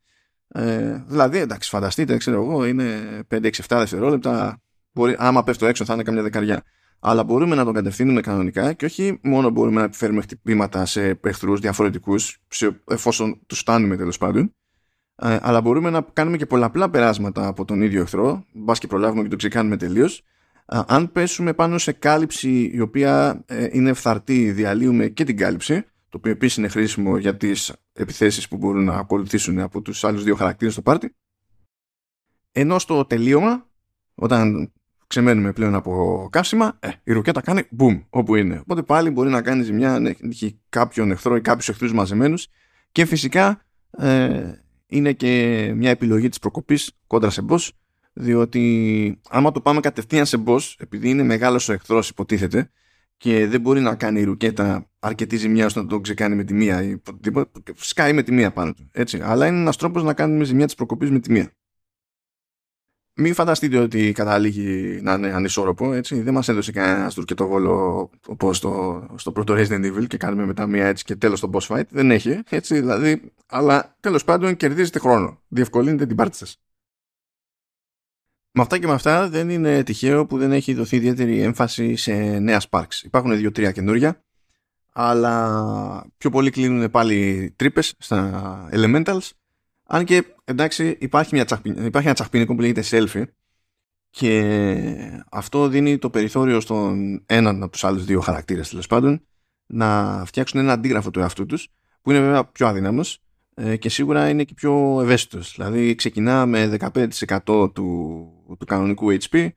Ε, 0.48 1.04
δηλαδή, 1.08 1.38
εντάξει, 1.38 1.70
φανταστείτε, 1.70 2.18
ξέρω 2.18 2.44
εγώ, 2.44 2.66
είναι 2.66 3.20
5-6-7 3.32 3.50
δευτερόλεπτα. 3.68 4.62
Μπορεί, 4.92 5.16
άμα 5.18 5.44
πέφτω 5.44 5.66
έξω, 5.66 5.86
θα 5.86 5.94
είναι 5.94 6.04
καμιά 6.04 6.22
δεκαριά. 6.22 6.64
Αλλά 7.00 7.24
μπορούμε 7.24 7.56
να 7.56 7.64
τον 7.64 7.74
κατευθύνουμε 7.74 8.22
κανονικά 8.22 8.74
και 8.74 8.86
όχι 8.86 9.20
μόνο 9.24 9.50
μπορούμε 9.50 9.80
να 9.80 9.86
επιφέρουμε 9.86 10.22
χτυπήματα 10.22 10.86
σε 10.86 11.20
εχθρού 11.24 11.58
διαφορετικούς, 11.58 12.42
εφόσον 12.88 13.40
τους 13.46 13.60
φτάνουμε 13.60 13.98
τέλος 13.98 14.18
πάντων, 14.18 14.54
ε, 15.16 15.38
αλλά 15.42 15.62
μπορούμε 15.62 15.90
να 15.90 16.06
κάνουμε 16.14 16.38
και 16.38 16.46
πολλαπλά 16.46 16.90
περάσματα 16.90 17.48
από 17.48 17.66
τον 17.66 17.82
ίδιο 17.82 18.02
εχθρό, 18.02 18.46
μπας 18.54 18.80
και 18.80 18.88
προλάβουμε 18.88 19.24
και 19.24 19.30
το 19.30 19.36
ξεκάνουμε 19.36 19.78
τελείως. 19.78 20.24
Αν 20.66 21.12
πέσουμε 21.12 21.54
πάνω 21.54 21.78
σε 21.78 21.92
κάλυψη 21.92 22.72
η 22.74 22.80
οποία 22.80 23.44
ε, 23.46 23.68
είναι 23.72 23.94
φθαρτή, 23.94 24.52
διαλύουμε 24.52 25.08
και 25.08 25.24
την 25.24 25.38
κάλυψη 25.38 25.86
το 26.16 26.22
οποίο 26.22 26.32
επίσης 26.32 26.58
είναι 26.58 26.68
χρήσιμο 26.68 27.18
για 27.18 27.38
τις 27.38 27.74
επιθέσεις 27.94 28.48
που 28.48 28.58
μπορούν 28.58 28.84
να 28.84 28.94
ακολουθήσουν 28.94 29.60
από 29.60 29.82
τους 29.82 30.04
άλλους 30.04 30.24
δύο 30.24 30.36
χαρακτήρες 30.36 30.74
στο 30.74 30.82
πάρτι. 30.82 31.16
Ενώ 32.52 32.80
στο 32.80 33.06
τελείωμα, 33.06 33.70
όταν 34.16 34.74
ξεμένουμε 35.08 35.52
πλέον 35.52 35.76
από 35.76 36.28
καύσιμα, 36.32 36.78
ε, 36.80 36.90
η 37.04 37.12
ρουκέτα 37.12 37.42
κάνει 37.42 37.62
boom 37.78 38.04
όπου 38.10 38.36
είναι. 38.36 38.60
Οπότε 38.60 38.82
πάλι 38.82 39.10
μπορεί 39.10 39.30
να 39.30 39.42
κάνεις 39.42 39.66
ζημιά 39.66 39.94
αν 39.94 40.06
έχει 40.06 40.60
κάποιον 40.70 41.12
εχθρό 41.12 41.36
ή 41.36 41.42
κάποιους 41.42 41.70
εχθρούς 41.70 41.94
μαζεμένους 41.94 42.48
και 42.92 43.06
φυσικά 43.06 43.66
ε, 43.98 44.52
είναι 44.88 45.14
και 45.14 45.72
μια 45.76 45.90
επιλογή 45.90 46.30
της 46.30 46.40
προκοπής 46.40 46.92
κόντρα 47.08 47.30
σε 47.30 47.46
boss 47.50 47.70
διότι 48.14 49.20
άμα 49.30 49.52
το 49.52 49.62
πάμε 49.62 49.80
κατευθείαν 49.80 50.26
σε 50.26 50.44
boss 50.46 50.74
επειδή 50.78 51.10
είναι 51.10 51.24
μεγάλος 51.24 51.70
ο 51.70 51.74
εχθρός 51.74 52.10
υποτίθεται 52.10 52.70
και 53.18 53.48
δεν 53.48 53.62
μπορεί 53.62 53.82
να 53.82 53.96
κάνει 53.96 54.20
η 54.20 54.24
ρουκέτα 54.24 54.90
αρκετή 55.00 55.38
ζημιά 55.38 55.66
ώστε 55.66 55.82
να 55.82 55.88
τον 55.88 56.02
ξεκάνει 56.02 56.36
με 56.36 56.44
τη 56.44 56.54
μία 56.54 56.84
ή 56.84 57.02
σκάει 57.76 58.14
με 58.14 58.24
τη 58.24 58.32
μία 58.32 58.52
πάνω 58.52 58.74
του. 58.74 58.90
Έτσι. 58.92 59.20
Αλλά 59.24 59.48
είναι 59.48 59.58
ένας 59.58 59.78
τρόπος 59.78 60.04
να 60.04 60.14
κάνουμε 60.14 60.44
ζημιά 60.44 60.66
της 60.66 60.76
προκοπής 60.76 61.12
με 61.12 61.20
τη 61.20 61.32
μία. 61.32 61.52
Μην 63.18 63.34
φανταστείτε 63.34 63.78
ότι 63.78 64.12
καταλήγει 64.12 65.00
να 65.02 65.14
είναι 65.14 65.34
ανισόρροπο, 65.34 65.94
έτσι. 65.94 66.22
Δεν 66.22 66.34
μας 66.34 66.48
έδωσε 66.48 66.72
κανένας 66.72 67.18
βόλο 67.38 68.10
όπως 68.28 68.58
στο, 68.58 69.06
στο 69.16 69.32
πρώτο 69.32 69.54
Resident 69.58 69.86
Evil 69.86 70.08
και 70.08 70.18
κάνουμε 70.18 70.46
μετά 70.46 70.68
μία 70.68 70.88
έτσι 70.88 71.04
και 71.04 71.16
τέλος 71.16 71.40
το 71.40 71.50
boss 71.54 71.68
fight. 71.68 71.88
Δεν 71.90 72.12
έχει, 72.12 72.40
έτσι, 72.50 72.80
δηλαδή. 72.80 73.32
Αλλά 73.46 73.96
τέλος 74.00 74.24
πάντων 74.24 74.56
κερδίζετε 74.56 75.00
χρόνο. 75.00 75.42
Διευκολύνετε 75.48 76.06
την 76.06 76.16
πάρτι 76.16 76.38
σας. 76.38 76.60
Με 78.52 78.62
αυτά 78.62 78.78
και 78.78 78.88
με 78.88 78.94
αυτά 78.94 79.30
δεν 79.30 79.50
είναι 79.50 79.84
τυχαίο 79.84 80.26
που 80.26 80.38
δεν 80.38 80.52
έχει 80.52 80.74
δοθεί 80.74 80.96
ιδιαίτερη 80.96 81.42
έμφαση 81.42 81.96
σε 81.96 82.14
νέα 82.40 82.62
Sparks. 82.70 83.04
Υπάρχουν 83.04 83.38
δύο-τρία 83.38 83.72
καινούρια, 83.72 84.24
αλλά 84.92 86.06
πιο 86.18 86.30
πολύ 86.30 86.50
κλείνουν 86.50 86.92
πάλι 86.92 87.54
τρύπες 87.56 87.96
στα 87.98 88.70
Elementals. 88.72 89.30
Αν 89.88 90.06
και 90.06 90.24
εντάξει 90.44 90.98
υπάρχει, 91.00 91.36
μια 91.36 91.62
υπάρχει 91.86 92.08
ένα 92.08 92.16
τσαχπίνικο 92.16 92.56
που 92.56 92.62
λέγεται 92.62 92.84
Selfie 92.90 93.24
και 94.10 95.24
αυτό 95.32 95.68
δίνει 95.68 95.98
το 95.98 96.10
περιθώριο 96.10 96.60
στον 96.60 97.24
έναν 97.26 97.64
από 97.64 97.72
τους 97.72 97.84
άλλους 97.84 98.06
δύο 98.06 98.20
χαρακτήρες 98.20 98.70
τέλος 98.70 98.88
πάντων 98.88 99.26
να 99.66 100.24
φτιάξουν 100.26 100.60
ένα 100.60 100.74
αντίγραφο 100.74 101.12
του 101.12 101.20
εαυτού 101.20 101.46
τους 101.46 101.68
που 102.02 102.12
είναι 102.12 102.20
βέβαια 102.20 102.46
πιο 102.46 102.68
αδύναμος 102.68 103.20
ε, 103.56 103.76
και 103.78 103.90
σίγουρα 103.90 104.30
είναι 104.30 104.44
και 104.44 104.54
πιο 104.54 105.02
ευαίσθητος. 105.02 105.54
Δηλαδή 105.56 105.96
ξεκινά 105.96 106.46
με 106.46 106.78
15% 106.80 107.08
του, 107.46 107.78
του 108.60 108.66
κανονικού 108.66 109.18
HP 109.18 109.50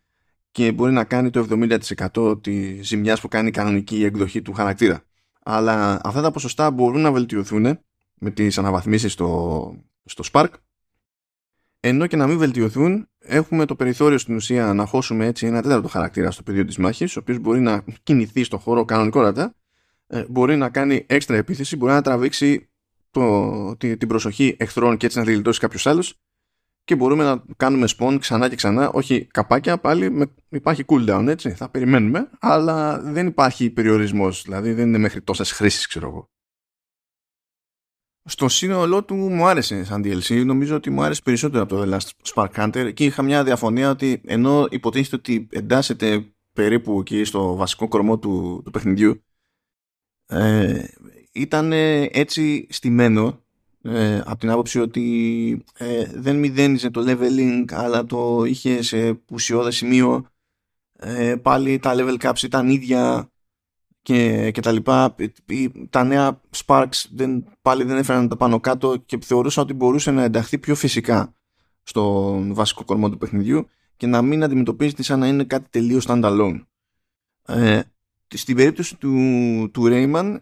και 0.50 0.72
μπορεί 0.72 0.92
να 0.92 1.04
κάνει 1.04 1.30
το 1.30 1.46
70% 2.14 2.42
της 2.42 2.86
ζημιάς 2.86 3.20
που 3.20 3.28
κάνει 3.28 3.48
η 3.48 3.50
κανονική 3.50 4.04
εκδοχή 4.04 4.42
του 4.42 4.52
χαρακτήρα. 4.52 5.02
Αλλά 5.42 6.00
αυτά 6.04 6.22
τα 6.22 6.30
ποσοστά 6.30 6.70
μπορούν 6.70 7.00
να 7.00 7.12
βελτιωθούν 7.12 7.78
με 8.14 8.30
τις 8.30 8.58
αναβαθμίσεις 8.58 9.12
στο, 9.12 9.72
στο 10.08 10.24
Spark 10.32 10.48
ενώ 11.80 12.06
και 12.06 12.16
να 12.16 12.26
μην 12.26 12.38
βελτιωθούν 12.38 13.08
έχουμε 13.18 13.64
το 13.64 13.74
περιθώριο 13.74 14.18
στην 14.18 14.34
ουσία 14.34 14.72
να 14.74 14.86
χώσουμε 14.86 15.26
έτσι 15.26 15.46
ένα 15.46 15.62
τέταρτο 15.62 15.88
χαρακτήρα 15.88 16.30
στο 16.30 16.42
πεδίο 16.42 16.64
της 16.64 16.76
μάχης 16.78 17.16
ο 17.16 17.20
οποίος 17.20 17.38
μπορεί 17.38 17.60
να 17.60 17.84
κινηθεί 18.02 18.44
στο 18.44 18.58
χώρο 18.58 18.84
κανονικότατα 18.84 19.54
ε, 20.06 20.24
μπορεί 20.28 20.56
να 20.56 20.68
κάνει 20.68 21.04
έξτρα 21.08 21.36
επίθεση 21.36 21.76
μπορεί 21.76 21.92
να 21.92 22.02
τραβήξει 22.02 22.68
το, 23.10 23.76
την 23.76 24.08
προσοχή 24.08 24.56
εχθρών 24.58 24.96
και 24.96 25.06
έτσι 25.06 25.18
να 25.18 25.24
δηλητώσει 25.24 25.60
κάποιος 25.60 25.86
άλλος 25.86 26.18
και 26.88 26.96
μπορούμε 26.96 27.24
να 27.24 27.44
κάνουμε 27.56 27.88
spawn 27.98 28.16
ξανά 28.20 28.48
και 28.48 28.56
ξανά, 28.56 28.90
όχι 28.90 29.24
καπάκια 29.24 29.78
πάλι, 29.78 30.10
με, 30.10 30.26
υπάρχει 30.48 30.84
cooldown 30.86 31.26
έτσι, 31.28 31.50
θα 31.50 31.68
περιμένουμε, 31.68 32.30
αλλά 32.40 33.00
δεν 33.00 33.26
υπάρχει 33.26 33.70
περιορισμός, 33.70 34.42
δηλαδή 34.42 34.72
δεν 34.72 34.88
είναι 34.88 34.98
μέχρι 34.98 35.22
τόσες 35.22 35.52
χρήσεις 35.52 35.86
ξέρω 35.86 36.08
εγώ. 36.08 36.30
Στο 38.30 38.48
σύνολό 38.48 39.04
του 39.04 39.14
μου 39.14 39.46
άρεσε 39.46 39.84
σαν 39.84 40.02
DLC, 40.04 40.44
νομίζω 40.44 40.76
ότι 40.76 40.90
μου 40.90 41.02
άρεσε 41.02 41.22
περισσότερο 41.24 41.62
από 41.62 41.74
το 41.76 41.82
The 41.82 41.98
Last 41.98 42.34
Spark 42.34 42.50
Hunter. 42.54 42.84
Εκεί 42.86 43.04
είχα 43.04 43.22
μια 43.22 43.44
διαφωνία 43.44 43.90
ότι 43.90 44.20
ενώ 44.24 44.66
υποτίθεται 44.70 45.16
ότι 45.16 45.48
εντάσσεται 45.50 46.24
περίπου 46.52 47.00
εκεί 47.00 47.24
στο 47.24 47.54
βασικό 47.54 47.88
κορμό 47.88 48.18
του, 48.18 48.62
του 48.64 48.70
παιχνιδιού, 48.70 49.22
ε, 50.26 50.84
ήταν 51.32 51.72
έτσι 51.72 52.66
στημένο 52.70 53.42
ε, 53.82 54.18
από 54.18 54.36
την 54.36 54.50
άποψη 54.50 54.80
ότι 54.80 55.64
ε, 55.76 56.04
δεν 56.14 56.36
μηδένιζε 56.38 56.90
το 56.90 57.04
leveling 57.06 57.64
αλλά 57.68 58.04
το 58.04 58.44
είχε 58.44 58.82
σε 58.82 59.20
ουσιώδες 59.30 59.76
σημείο. 59.76 60.26
Ε, 60.98 61.36
πάλι 61.36 61.78
τα 61.78 61.94
level 61.96 62.16
caps 62.18 62.42
ήταν 62.42 62.68
ίδια 62.68 63.30
και, 64.08 64.50
και 64.50 64.60
τα 64.60 64.72
λοιπά 64.72 65.14
τα 65.90 66.04
νέα 66.04 66.40
Sparks 66.64 67.04
δεν, 67.10 67.44
πάλι 67.62 67.84
δεν 67.84 67.96
έφεραν 67.96 68.28
τα 68.28 68.36
πάνω 68.36 68.60
κάτω 68.60 68.96
και 68.96 69.18
θεωρούσα 69.20 69.62
ότι 69.62 69.72
μπορούσε 69.72 70.10
να 70.10 70.22
ενταχθεί 70.22 70.58
πιο 70.58 70.74
φυσικά 70.74 71.34
στο 71.82 72.34
βασικό 72.48 72.84
κορμό 72.84 73.10
του 73.10 73.18
παιχνιδιού 73.18 73.68
και 73.96 74.06
να 74.06 74.22
μην 74.22 74.42
αντιμετωπίζεται 74.42 75.02
σαν 75.02 75.18
να 75.18 75.26
είναι 75.26 75.44
κάτι 75.44 75.68
τελείως 75.70 76.06
standalone 76.08 76.64
ε, 77.46 77.80
στην 78.28 78.56
περίπτωση 78.56 78.96
του, 78.96 79.10
του 79.72 79.82
Rayman 79.86 80.36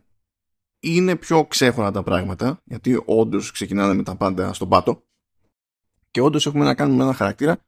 είναι 0.81 1.17
πιο 1.17 1.45
ξέχωρα 1.45 1.91
τα 1.91 2.03
πράγματα, 2.03 2.61
γιατί 2.65 3.03
όντως 3.05 3.51
ξεκινάνε 3.51 3.95
με 3.95 4.03
τα 4.03 4.17
πάντα 4.17 4.53
στον 4.53 4.69
πάτο 4.69 5.03
και 6.11 6.21
όντως 6.21 6.47
έχουμε 6.47 6.65
να 6.65 6.75
κάνουμε 6.75 7.03
ένα 7.03 7.13
χαρακτήρα 7.13 7.59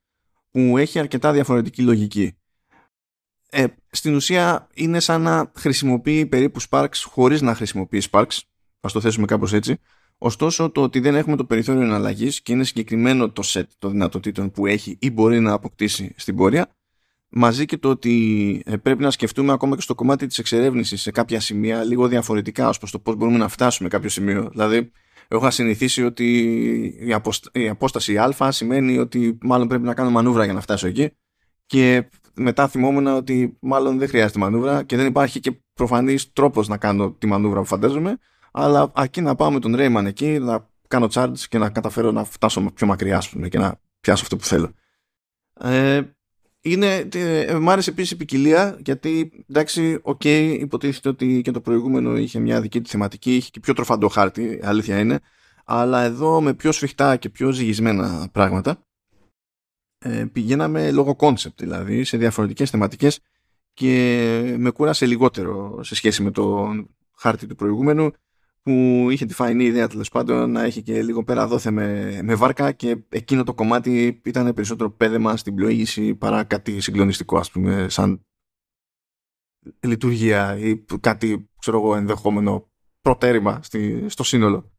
που 0.51 0.79
έχει 0.79 0.99
αρκετά 0.99 1.33
διαφορετική 1.33 1.83
λογική. 1.83 2.37
Ε, 3.51 3.65
στην 3.91 4.15
ουσία 4.15 4.69
είναι 4.75 5.01
σαν 5.01 5.23
να 5.23 5.51
χρησιμοποιεί 5.57 6.27
περίπου 6.27 6.61
Sparks 6.71 7.03
χωρίς 7.05 7.41
να 7.41 7.55
χρησιμοποιεί 7.55 8.03
Sparks, 8.11 8.39
ας 8.81 8.93
το 8.93 9.01
θέσουμε 9.01 9.27
κάπως 9.27 9.53
έτσι. 9.53 9.77
Ωστόσο 10.19 10.71
το 10.71 10.83
ότι 10.83 11.01
δεν 11.01 11.15
έχουμε 11.15 11.37
το 11.37 11.45
περιθώριο 11.45 11.83
εναλλαγής 11.83 12.41
και 12.41 12.53
είναι 12.53 12.65
συγκεκριμένο 12.65 13.31
το 13.31 13.43
set 13.47 13.63
των 13.79 13.91
δυνατοτήτων 13.91 14.51
που 14.51 14.67
έχει 14.67 14.97
ή 15.01 15.11
μπορεί 15.11 15.41
να 15.41 15.53
αποκτήσει 15.53 16.13
στην 16.17 16.37
πορεία 16.37 16.77
μαζί 17.29 17.65
και 17.65 17.77
το 17.77 17.89
ότι 17.89 18.63
ε, 18.67 18.77
πρέπει 18.77 19.03
να 19.03 19.11
σκεφτούμε 19.11 19.53
ακόμα 19.53 19.77
και 19.77 19.83
στο 19.83 19.95
κομμάτι 19.95 20.27
της 20.27 20.39
εξερεύνησης 20.39 21.03
σε 21.03 21.11
κάποια 21.11 21.41
σημεία 21.41 21.85
λίγο 21.85 22.09
διαφορετικά 22.09 22.69
ως 22.69 22.79
προς 22.79 22.91
το 22.91 22.99
πώς 22.99 23.17
μπορούμε 23.17 23.39
να 23.39 23.49
φτάσουμε 23.49 23.89
κάποιο 23.89 24.09
σημείο. 24.09 24.49
Δηλαδή, 24.51 24.91
έχω 25.29 25.43
είχα 25.43 25.51
συνηθίσει 25.51 26.05
ότι 26.05 26.27
η, 27.53 27.69
απόσταση 27.69 28.19
α 28.19 28.53
σημαίνει 28.53 28.99
ότι 28.99 29.39
μάλλον 29.43 29.69
πρέπει 29.69 29.85
να 29.85 29.95
κάνω 29.95 30.11
μανούβρα 30.11 30.45
για 30.45 30.53
να 30.53 30.61
φτάσω 30.61 30.87
εκεί 30.87 31.11
και 31.67 32.09
μετά 32.39 32.69
θυμόμουν 32.69 33.07
ότι 33.07 33.57
μάλλον 33.61 33.99
δεν 33.99 34.09
χρειάζεται 34.09 34.39
μανούβρα 34.39 34.83
και 34.83 34.97
δεν 34.97 35.07
υπάρχει 35.07 35.41
και 35.41 35.61
προφανής 35.75 36.33
τρόπος 36.33 36.69
να 36.69 36.77
κάνω 36.77 37.11
τη 37.11 37.27
μανούβρα 37.27 37.61
που 37.61 37.67
φαντάζομαι 37.67 38.19
αλλά 38.53 38.93
αρκεί 38.95 39.21
να 39.21 39.35
πάω 39.35 39.51
με 39.51 39.59
τον 39.59 39.75
Rayman 39.79 40.05
εκεί 40.07 40.39
να 40.39 40.69
κάνω 40.89 41.09
charge 41.13 41.39
και 41.49 41.59
να 41.59 41.71
καταφέρω 41.71 42.11
να 42.11 42.25
φτάσω 42.25 42.71
πιο 42.75 42.87
μακριά 42.87 43.23
πούμε, 43.31 43.49
και 43.49 43.59
να 43.59 43.81
πιάσω 44.01 44.23
αυτό 44.23 44.37
που 44.37 44.45
θέλω. 44.45 44.73
Ε, 45.61 46.01
είναι, 46.61 47.09
ε, 47.15 47.55
μ' 47.55 47.71
άρεσε 47.71 47.91
επίσης 47.91 48.11
η 48.11 48.17
ποικιλία 48.17 48.79
γιατί 48.85 49.45
εντάξει, 49.49 49.99
οκ, 50.03 50.25
υποτίθεται 50.25 51.09
ότι 51.09 51.41
και 51.45 51.51
το 51.51 51.61
προηγούμενο 51.61 52.17
είχε 52.17 52.39
μια 52.39 52.61
δική 52.61 52.81
του 52.81 52.89
θεματική, 52.89 53.37
είχε 53.37 53.51
και 53.51 53.61
πιο 53.61 53.75
τροφαντό 53.75 54.09
χάρτη, 54.09 54.61
αλήθεια 54.63 54.99
είναι. 54.99 55.21
αλλά 55.65 56.03
εδώ 56.03 56.41
με 56.41 56.55
πιο 56.55 56.73
σφιχτά 56.73 57.17
και 57.17 57.29
πιο 57.29 57.51
ζυγισμένα 57.51 58.29
πράγματα 58.33 58.88
ε, 59.99 60.25
πηγαίναμε 60.33 60.91
λόγω 60.91 61.17
concept 61.17 61.61
δηλαδή 61.61 62.05
σε 62.05 62.17
διαφορετικές 62.17 62.71
θεματικές 62.71 63.21
και 63.73 64.55
με 64.59 64.71
κούρασε 64.71 65.07
λιγότερο 65.07 65.83
σε 65.83 65.95
σχέση 65.95 66.23
με 66.23 66.31
το 66.31 66.69
χάρτη 67.17 67.47
του 67.47 67.55
προηγούμενου 67.55 68.11
που 68.63 69.07
είχε 69.11 69.27
τη 69.27 69.35
φαϊνή 69.35 69.65
ιδέα 69.65 69.89
τέλος 69.89 70.09
πάντων 70.09 70.51
να 70.51 70.63
έχει 70.63 70.83
και 70.83 71.03
λίγο 71.03 71.25
πέρα 71.25 71.47
δόθε 71.47 71.71
με, 71.71 72.21
με 72.23 72.35
βάρκα 72.35 72.73
και 72.73 72.97
εκείνο 73.09 73.45
το 73.45 73.55
κομμάτι 73.55 74.21
ήταν 74.25 74.55
περισσότερο 74.55 74.91
πέδεμα 74.91 75.37
στην 75.37 75.55
πλοήγηση 75.55 76.15
παρά 76.15 76.45
κάτι 76.45 76.81
συγκλονιστικό 76.81 77.39
ας 77.39 77.51
πούμε 77.51 77.89
σαν 77.89 78.27
λειτουργία 79.81 80.59
ή 80.59 80.85
κάτι 81.01 81.51
ξέρω 81.59 81.79
εγώ 81.79 81.95
ενδεχόμενο 81.95 82.69
προτέρημα 83.01 83.63
στη, 83.63 84.05
στο 84.09 84.23
σύνολο. 84.23 84.73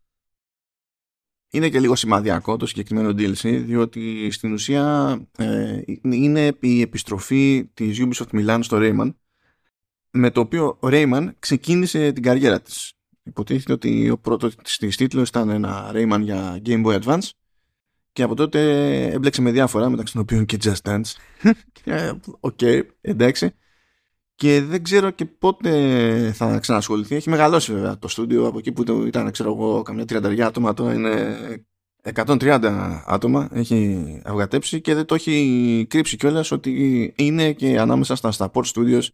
Είναι 1.52 1.70
και 1.70 1.80
λίγο 1.80 1.96
σημαδιακό 1.96 2.58
το 2.58 2.66
συγκεκριμένο 2.66 3.10
DLC 3.10 3.62
διότι 3.66 4.32
στην 4.32 4.54
ουσία 4.54 5.18
ε, 5.38 5.82
είναι 6.02 6.52
η 6.60 6.82
επιστροφή 6.82 7.70
της 7.74 7.98
Ubisoft 8.02 8.40
Milan 8.40 8.60
στο 8.62 8.78
Rayman 8.82 9.14
με 10.12 10.32
το 10.32 10.40
οποίο 10.40 10.66
ο 10.66 10.88
Rayman 10.88 11.28
ξεκίνησε 11.40 12.12
την 12.12 12.24
καριέρα 12.24 12.62
της 12.62 12.94
Υποτίθεται 13.30 13.74
ότι 13.74 14.10
ο 14.10 14.18
πρώτος 14.18 14.56
της 14.56 14.96
τίτλος 14.96 15.30
ήταν 15.30 15.50
ένα 15.50 15.92
Rayman 15.94 16.20
για 16.22 16.62
Game 16.66 16.86
Boy 16.86 17.02
Advance 17.02 17.30
και 18.12 18.24
από 18.24 18.36
τότε 18.36 19.04
έμπλεξε 19.06 19.42
με 19.42 19.52
διάφορα 19.52 19.90
μεταξύ 19.90 20.14
των 20.14 20.22
οποίων 20.22 20.46
και 20.46 20.58
Just 20.64 20.82
Dance. 20.84 21.12
Οκ, 22.40 22.58
okay, 22.60 22.82
εντάξει. 23.02 23.52
Και 24.40 24.62
δεν 24.62 24.84
ξέρω 24.84 25.10
και 25.10 25.26
πότε 25.26 26.32
θα 26.36 26.60
ξανασχοληθεί. 26.60 27.16
Έχει 27.16 27.30
μεγαλώσει 27.30 27.74
βέβαια 27.74 27.98
το 27.98 28.08
στούντιο 28.08 28.48
από 28.48 28.58
εκεί 28.58 28.72
που 28.72 29.06
ήταν, 29.06 29.32
ξέρω 29.32 29.54
εγώ, 29.54 29.82
καμιά 29.82 30.06
τριανταριά 30.06 30.48
άτομα. 30.48 30.74
Τώρα 30.74 30.94
είναι 30.94 31.38
130 32.14 33.02
άτομα. 33.06 33.50
Έχει 33.52 34.22
αυγατέψει 34.26 34.82
και 34.82 34.94
δεν 34.94 35.06
το 35.06 35.16
έχει 35.16 35.86
κρύψει 35.90 36.18
κιόλας 36.18 36.52
ότι 36.52 37.14
είναι 37.18 37.54
και 37.54 37.80
ανάμεσα 37.80 38.16
στα 38.16 38.32
support 38.38 38.64
studios 38.74 39.08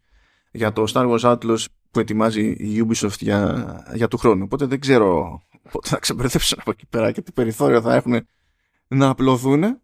για 0.52 0.72
το 0.72 0.84
Star 0.92 1.10
Wars 1.10 1.36
Atlas 1.36 1.64
που 1.90 2.00
ετοιμάζει 2.00 2.50
η 2.50 2.86
Ubisoft 2.88 3.18
για, 3.18 3.66
για 3.94 4.08
του 4.08 4.16
χρόνου. 4.16 4.42
Οπότε 4.44 4.66
δεν 4.66 4.80
ξέρω 4.80 5.40
πότε 5.70 5.88
θα 5.88 5.98
ξεμπερδέψουν 5.98 6.58
από 6.60 6.70
εκεί 6.70 6.86
πέρα 6.86 7.12
και 7.12 7.22
τι 7.22 7.32
περιθώριο 7.32 7.80
θα 7.80 7.94
έχουν 7.94 8.26
να 8.88 9.08
απλωθούν. 9.08 9.80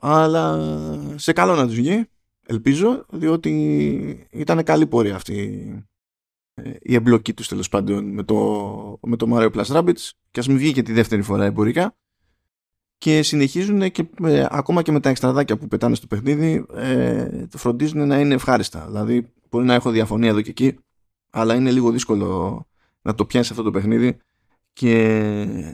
Αλλά 0.00 0.58
σε 1.16 1.32
καλό 1.32 1.54
να 1.54 1.66
τους 1.66 1.74
βγει, 1.74 2.06
ελπίζω, 2.46 3.06
διότι 3.10 4.28
ήταν 4.30 4.62
καλή 4.62 4.86
πορεία 4.86 5.14
αυτή 5.14 5.86
ε, 6.54 6.72
η 6.80 6.94
εμπλοκή 6.94 7.34
τους 7.34 7.48
τέλος 7.48 7.68
πάντων 7.68 8.04
με 8.04 8.22
το, 8.22 8.98
με 9.02 9.16
το 9.16 9.26
Mario 9.30 9.50
Plus 9.52 9.64
Rabbids 9.64 10.10
και 10.30 10.40
ας 10.40 10.48
μην 10.48 10.56
βγει 10.56 10.72
και 10.72 10.82
τη 10.82 10.92
δεύτερη 10.92 11.22
φορά 11.22 11.44
εμπορικά 11.44 11.96
και 12.98 13.22
συνεχίζουν 13.22 13.90
και 13.90 14.08
ε, 14.22 14.46
ακόμα 14.50 14.82
και 14.82 14.92
με 14.92 15.00
τα 15.00 15.08
εξτραδάκια 15.08 15.56
που 15.58 15.68
πετάνε 15.68 15.94
στο 15.94 16.06
παιχνίδι 16.06 16.64
ε, 16.74 17.46
φροντίζουν 17.56 18.06
να 18.06 18.20
είναι 18.20 18.34
ευχάριστα. 18.34 18.86
Δηλαδή 18.86 19.32
μπορεί 19.50 19.64
να 19.64 19.74
έχω 19.74 19.90
διαφωνία 19.90 20.28
εδώ 20.28 20.40
και 20.40 20.50
εκεί 20.50 20.78
αλλά 21.30 21.54
είναι 21.54 21.70
λίγο 21.70 21.90
δύσκολο 21.90 22.66
να 23.02 23.14
το 23.14 23.24
πιάσει 23.24 23.50
αυτό 23.50 23.62
το 23.62 23.70
παιχνίδι 23.70 24.16
και 24.72 24.92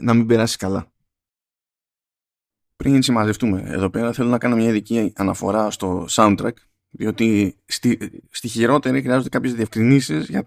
να 0.01 0.13
μην 0.13 0.25
περάσει 0.25 0.57
καλά. 0.57 0.88
Πριν 2.83 3.01
συμμαζευτούμε 3.01 3.63
εδώ 3.65 3.89
πέρα 3.89 4.13
θέλω 4.13 4.29
να 4.29 4.37
κάνω 4.37 4.55
μια 4.55 4.67
ειδική 4.67 5.13
αναφορά 5.15 5.71
στο 5.71 6.05
soundtrack 6.09 6.53
διότι 6.89 7.55
στη, 7.65 7.97
στη 8.29 8.47
χειρότερη 8.47 9.01
χρειάζονται 9.01 9.29
κάποιες 9.29 9.53
διευκρινήσεις 9.53 10.27
για, 10.27 10.45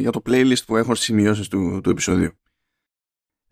για 0.00 0.10
το 0.10 0.22
playlist 0.26 0.64
που 0.66 0.76
έχω 0.76 0.94
στις 0.94 1.06
σημειώσεις 1.06 1.48
του, 1.48 1.80
του 1.82 1.90
επεισοδίου. 1.90 2.30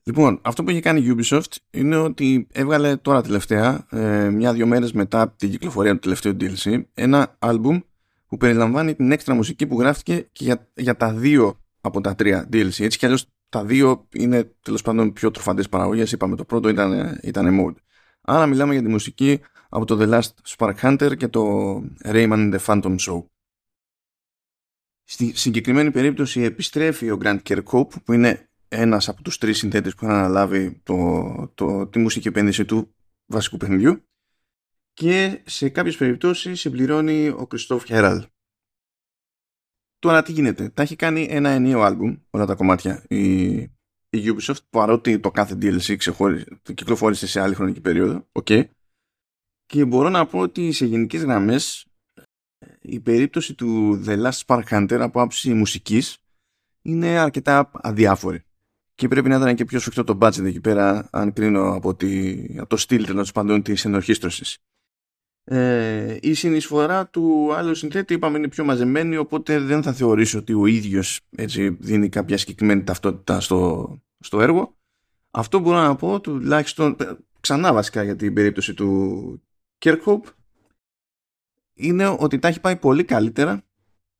Λοιπόν, 0.03 0.41
αυτό 0.43 0.64
που 0.64 0.71
έχει 0.71 0.81
κάνει 0.81 1.01
η 1.01 1.17
Ubisoft 1.17 1.57
είναι 1.71 1.97
ότι 1.97 2.47
έβγαλε 2.53 2.97
τώρα 2.97 3.23
τελευταία, 3.23 3.87
ε, 3.91 4.29
μια-δυο 4.29 4.67
μέρες 4.67 4.93
μετά 4.93 5.35
την 5.37 5.51
κυκλοφορία 5.51 5.93
του 5.93 5.99
τελευταίου 5.99 6.37
DLC, 6.41 6.83
ένα 6.95 7.37
άλμπουμ 7.38 7.81
που 8.27 8.37
περιλαμβάνει 8.37 8.95
την 8.95 9.12
έξτρα 9.12 9.35
μουσική 9.35 9.67
που 9.67 9.81
γράφτηκε 9.81 10.29
και 10.33 10.45
για, 10.45 10.69
για 10.75 10.97
τα 10.97 11.12
δύο 11.12 11.61
από 11.81 12.01
τα 12.01 12.14
τρία 12.14 12.49
DLC. 12.53 12.81
Έτσι 12.81 12.99
κι 12.99 13.05
αλλιώς 13.05 13.27
τα 13.49 13.64
δύο 13.64 14.07
είναι 14.12 14.53
τέλος 14.62 14.83
πάντων 14.83 15.12
πιο 15.12 15.31
τροφαντές 15.31 15.69
παραγωγές. 15.69 16.12
Είπαμε 16.12 16.37
το 16.37 16.45
πρώτο 16.45 16.69
ήταν, 16.69 17.19
ήταν 17.23 17.61
mode. 17.61 17.75
Άρα 18.31 18.47
μιλάμε 18.47 18.73
για 18.73 18.83
τη 18.83 18.88
μουσική 18.88 19.41
από 19.69 19.85
το 19.85 19.97
The 20.01 20.14
Last 20.14 20.57
Spark 20.57 20.75
Hunter 20.75 21.17
και 21.17 21.29
το 21.29 21.75
Rayman 22.05 22.55
the 22.55 22.59
Phantom 22.67 22.97
Show. 22.99 23.25
Στη 25.05 25.37
συγκεκριμένη 25.37 25.91
περίπτωση 25.91 26.41
επιστρέφει 26.41 27.11
ο 27.11 27.19
Grant 27.23 27.43
Kirkhope 27.43 28.03
που 28.05 28.12
είναι 28.12 28.49
ένας 28.69 29.09
από 29.09 29.23
τους 29.23 29.38
τρεις 29.38 29.59
συνθέτες 29.59 29.95
που 29.95 30.05
είχαν 30.05 30.17
αναλάβει 30.17 30.81
το, 30.83 31.53
το, 31.55 31.87
τη 31.87 31.99
μουσική 31.99 32.29
επένδυση 32.29 32.64
του 32.64 32.95
βασικού 33.27 33.57
παιχνιδιού 33.57 34.03
και 34.93 35.43
σε 35.47 35.69
κάποιες 35.69 35.97
περιπτώσεις 35.97 36.61
συμπληρώνει 36.61 37.29
ο 37.29 37.47
Κριστόφ 37.47 37.85
Χέραλ. 37.85 38.27
Τώρα 39.99 40.23
τι 40.23 40.33
γίνεται, 40.33 40.69
τα 40.69 40.83
έχει 40.83 40.97
κάνει 40.97 41.27
ένα 41.31 41.49
ενίο 41.49 41.81
άλμπουμ 41.83 42.17
όλα 42.31 42.47
τα 42.47 42.55
κομμάτια 42.55 43.05
η, 43.09 43.78
η 44.11 44.18
Ubisoft 44.25 44.62
παρότι 44.71 45.18
το 45.18 45.31
κάθε 45.31 45.59
DLC 45.61 45.97
το 46.62 46.73
κυκλοφόρησε 46.73 47.27
σε 47.27 47.40
άλλη 47.40 47.55
χρονική 47.55 47.81
περίοδο 47.81 48.27
okay. 48.33 48.64
και 49.66 49.85
μπορώ 49.85 50.09
να 50.09 50.27
πω 50.27 50.38
ότι 50.38 50.73
σε 50.73 50.87
γενικές 50.87 51.23
γραμμές 51.23 51.87
η 52.81 53.01
περίπτωση 53.01 53.55
του 53.55 54.03
The 54.07 54.25
Last 54.25 54.40
Spark 54.47 54.64
Hunter 54.71 54.99
από 55.01 55.21
άψη 55.21 55.55
μουσικής 55.55 56.18
είναι 56.83 57.18
αρκετά 57.18 57.71
αδιάφορη 57.73 58.42
και 58.94 59.09
πρέπει 59.09 59.29
να 59.29 59.37
ήταν 59.37 59.55
και 59.55 59.64
πιο 59.64 59.79
σφιχτό 59.79 60.05
το 60.05 60.18
budget 60.21 60.44
εκεί 60.44 60.61
πέρα 60.61 61.09
αν 61.12 61.33
κρίνω 61.33 61.75
από, 61.75 61.94
τη, 61.94 62.38
από 62.59 62.68
το 62.68 62.77
στυλ 62.77 63.05
τέλος 63.07 63.33
πάντων 63.33 63.62
της 63.62 63.85
ενορχίστρωσης 63.85 64.59
ε, 65.51 66.17
η 66.21 66.35
συνεισφορά 66.35 67.09
του 67.09 67.55
άλλου 67.55 67.75
συνθέτη 67.75 68.15
είπαμε 68.15 68.39
είναι 68.39 68.49
πιο 68.49 68.65
μαζεμένη 68.65 69.17
οπότε 69.17 69.59
δεν 69.59 69.83
θα 69.83 69.93
θεωρήσω 69.93 70.39
ότι 70.39 70.53
ο 70.53 70.67
ίδιος 70.67 71.21
έτσι, 71.37 71.77
δίνει 71.81 72.09
κάποια 72.09 72.39
συγκεκριμένη 72.39 72.85
ταυτότητα 72.85 73.41
στο, 73.41 73.93
στο 74.19 74.41
έργο. 74.41 74.77
Αυτό 75.31 75.59
μπορώ 75.59 75.81
να 75.81 75.97
πω 75.97 76.21
τουλάχιστον 76.21 76.97
ξανά 77.41 77.73
βασικά 77.73 78.03
για 78.03 78.17
την 78.17 78.35
περίπτωση 78.35 78.75
του 78.75 79.43
Kirkhope 79.85 80.23
είναι 81.75 82.17
ότι 82.19 82.39
τα 82.39 82.49
έχει 82.49 82.61
πάει 82.61 82.77
πολύ 82.77 83.05
καλύτερα 83.05 83.63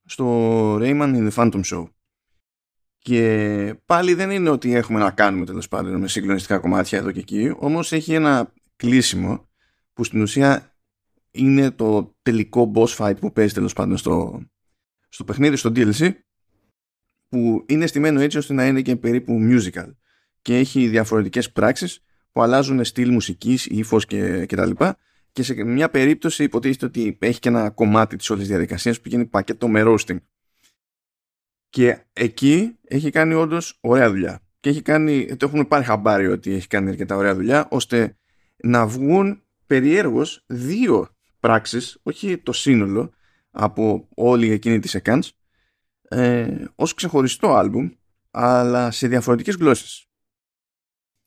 στο 0.05 0.75
Rayman 0.75 1.15
in 1.15 1.31
the 1.31 1.33
Phantom 1.33 1.61
Show. 1.65 1.85
Και 2.99 3.75
πάλι 3.87 4.15
δεν 4.15 4.31
είναι 4.31 4.51
ότι 4.51 4.75
έχουμε 4.75 4.99
να 4.99 5.11
κάνουμε 5.11 5.45
τέλος 5.45 5.69
πάντων 5.69 6.01
με 6.01 6.09
συγκλονιστικά 6.09 6.59
κομμάτια 6.59 6.99
εδώ 6.99 7.11
και 7.11 7.21
εκεί 7.21 7.55
όμως 7.59 7.93
έχει 7.93 8.15
ένα 8.15 8.53
κλείσιμο 8.77 9.49
που 9.93 10.05
στην 10.05 10.23
ουσία 10.23 10.73
είναι 11.31 11.71
το 11.71 12.17
τελικό 12.23 12.73
boss 12.75 12.97
fight 12.97 13.17
που 13.21 13.33
παίζει 13.33 13.55
τέλος 13.55 13.73
πάντων 13.73 13.97
στο, 13.97 14.43
στο 15.09 15.25
παιχνίδι, 15.25 15.57
στο 15.57 15.73
DLC 15.75 16.13
που 17.29 17.65
είναι 17.69 17.87
στημένο 17.87 18.21
έτσι 18.21 18.39
ώστε 18.39 18.55
να 18.55 18.67
είναι 18.67 18.83
και 18.83 18.97
περίπου 18.97 19.39
musical 19.51 19.91
και 20.43 20.57
έχει 20.57 20.89
διαφορετικές 20.89 21.53
πράξεις 21.53 22.03
που 22.33 22.43
αλλάζουν 22.43 22.85
στυλ 22.85 23.11
μουσικής, 23.11 23.67
ύφος 23.67 24.07
και, 24.07 24.47
και 24.47 24.57
τα 24.57 24.67
λοιπά. 24.67 24.97
Και 25.33 25.43
σε 25.43 25.65
μια 25.65 25.91
περίπτωση 25.91 26.43
υποτίθεται 26.43 26.87
ότι 26.87 27.19
έχει 27.21 27.39
και 27.39 27.49
ένα 27.49 27.71
κομμάτι 27.71 28.17
της 28.17 28.31
όλης 28.31 28.49
διαδικασίας 28.49 29.01
που 29.01 29.09
γίνει 29.09 29.27
πακέτο 29.27 29.69
με 29.69 29.83
roasting. 29.87 30.17
Και 31.69 31.99
εκεί 32.13 32.79
έχει 32.85 33.11
κάνει 33.11 33.35
όντως 33.35 33.79
ωραία 33.81 34.11
δουλειά. 34.11 34.41
Και 34.61 34.69
έχει 34.69 34.83
κάνει, 34.83 35.37
το 35.37 35.47
έχουμε 35.47 35.65
πάρει 35.65 35.85
χαμπάρι 35.85 36.27
ότι 36.27 36.53
έχει 36.53 36.67
κάνει 36.67 36.89
αρκετά 36.89 37.17
ωραία 37.17 37.35
δουλειά 37.35 37.69
ώστε 37.71 38.17
να 38.57 38.87
βγουν 38.87 39.43
περιέργως 39.67 40.45
δύο 40.47 41.18
πράξεις, 41.41 41.99
όχι 42.03 42.39
το 42.39 42.53
σύνολο 42.53 43.13
από 43.51 44.09
όλη 44.15 44.51
εκείνη 44.51 44.79
της 44.79 44.91
σεκάνς 44.91 45.33
ε, 46.09 46.65
ως 46.75 46.95
ξεχωριστό 46.95 47.55
άλμπουμ 47.55 47.91
αλλά 48.31 48.91
σε 48.91 49.09
διαφορετικές 49.09 49.55
γλώσσες. 49.55 50.07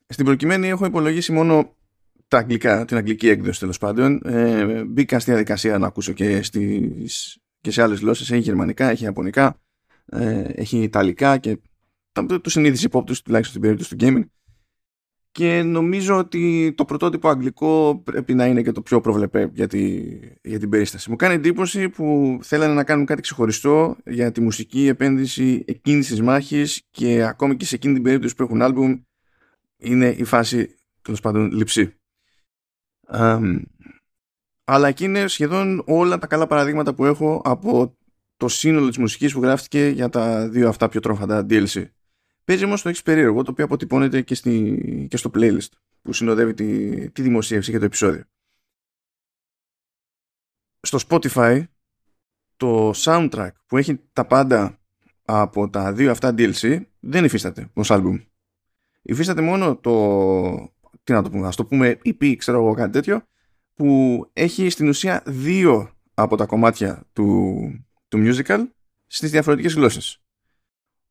Στην 0.08 0.26
προκειμένη 0.26 0.67
έχω 0.67 0.86
υπολογίσει 0.86 1.32
μόνο 1.32 1.76
τα 2.28 2.38
αγγλικά, 2.38 2.86
την 2.86 2.97
αγγλική 2.97 3.30
έκδοση 3.30 3.60
τέλος 3.60 3.78
πάντων. 3.78 4.21
Ε, 4.26 4.84
μπήκα 4.84 5.19
στη 5.19 5.32
διαδικασία 5.32 5.78
να 5.78 5.88
ακούσω 5.88 6.13
και, 6.13 6.41
στις, 6.41 7.38
και 7.62 7.71
σε 7.71 7.82
άλλες 7.82 8.00
γλώσσες. 8.00 8.32
Έχει 8.32 8.41
γερμανικά, 8.41 8.89
έχει 8.89 9.04
ιαπωνικά, 9.04 9.62
ε, 10.06 10.41
έχει 10.41 10.82
ιταλικά 10.82 11.38
και 11.38 11.58
το, 12.12 12.41
το 12.41 12.50
συνείδηση 12.50 12.86
υπόπτωση 12.86 13.24
τουλάχιστον 13.24 13.62
στην 13.62 13.62
περίπτωση 13.62 13.95
του 13.95 14.06
gaming 14.06 14.30
και 15.32 15.63
νομίζω 15.63 16.17
ότι 16.17 16.74
το 16.78 16.86
πρωτότυπο 16.86 17.30
αγγλικό 17.30 18.02
πρέπει 18.04 18.34
να 18.34 18.46
είναι 18.46 18.62
και 18.62 18.72
το 18.72 18.82
πιο 18.82 19.02
προβλεπέ 19.02 19.52
για, 19.54 19.67
για 20.41 20.60
την 20.60 20.70
περίσταση. 20.70 21.10
Μου 21.10 21.15
κάνει 21.15 21.34
εντύπωση 21.34 21.89
που 21.89 22.38
θέλανε 22.41 22.74
να 22.74 22.84
κάνουν 22.84 23.06
κάτι 23.06 23.22
ξεχωριστό 23.22 23.96
για 24.06 24.32
τη 24.32 24.41
μουσική 24.41 24.88
επένδυση 24.88 25.63
εκείνης 25.67 26.08
της 26.08 26.22
μάχης 26.22 26.84
και 26.89 27.24
ακόμη 27.24 27.56
και 27.56 27.65
σε 27.65 27.76
εκείνη 27.76 27.94
την 27.94 28.04
περίπτωση 28.04 28.36
που 28.36 28.44
έχουν 28.44 28.62
άλμπουμ 28.62 29.02
είναι 29.78 30.08
η 30.08 30.24
φάση 30.24 30.76
τέλος 31.02 31.20
πάντων 31.20 31.52
λειψή. 31.52 31.96
αλλά 34.63 34.88
εκεί 34.88 35.04
είναι 35.04 35.28
σχεδόν 35.28 35.84
όλα 35.86 36.17
τα 36.17 36.28
καλά 36.28 36.48
παραδείγματα 36.48 36.94
που 36.94 37.06
έχω 37.06 37.41
από 37.44 37.98
το 38.38 38.48
σύνολο 38.48 38.88
της 38.88 38.98
μουσικής 38.98 39.34
που 39.34 39.41
γράφτηκε 39.41 39.88
για 39.88 40.10
τα 40.10 40.50
δύο 40.50 40.70
αυτά 40.70 40.89
πιο 40.89 41.00
τρόφαντα 41.00 41.46
DLC. 41.50 41.86
Παίζει 42.43 42.65
όμως 42.65 42.82
το 42.82 42.89
έχεις 42.89 43.01
περίεργο, 43.01 43.43
το 43.43 43.51
οποίο 43.51 43.65
αποτυπώνεται 43.65 44.21
και, 44.21 44.36
στη, 44.36 45.08
και 45.10 45.17
στο 45.17 45.32
playlist 45.34 45.69
που 46.01 46.13
συνοδεύει 46.13 46.54
τη, 46.54 47.10
τη 47.12 47.21
δημοσίευση 47.21 47.69
για 47.69 47.80
το 47.80 47.86
επεισόδιο. 47.86 48.23
Στο 50.82 50.99
Spotify 51.08 51.63
το 52.58 52.91
soundtrack 52.95 53.51
που 53.65 53.77
έχει 53.77 53.99
τα 54.13 54.25
πάντα 54.25 54.80
από 55.25 55.69
τα 55.69 55.93
δύο 55.93 56.12
αυτά 56.12 56.34
DLC 56.38 56.82
δεν 56.99 57.25
υφίσταται 57.25 57.69
ως 57.73 57.88
album. 57.91 58.25
Υφίσταται 59.01 59.41
μόνο 59.41 59.75
το, 59.75 60.73
τι 61.04 61.12
να 61.12 61.21
το 61.21 61.30
πούμε, 61.30 61.47
ας 61.47 61.56
το 61.56 61.65
πούμε 61.65 61.99
EP, 62.06 62.36
ξέρω 62.38 62.58
εγώ 62.58 62.73
κάτι 62.73 62.91
τέτοιο, 62.91 63.23
που 63.73 64.30
έχει 64.34 64.69
στην 64.69 64.88
ουσία 64.88 65.23
δύο 65.25 65.91
από 66.13 66.36
τα 66.36 66.45
κομμάτια 66.45 67.04
του, 67.13 67.58
του 68.08 68.17
musical 68.17 68.60
στις 69.08 69.32
διαφορετικές 69.32 69.73
γλώσσες. 69.73 70.21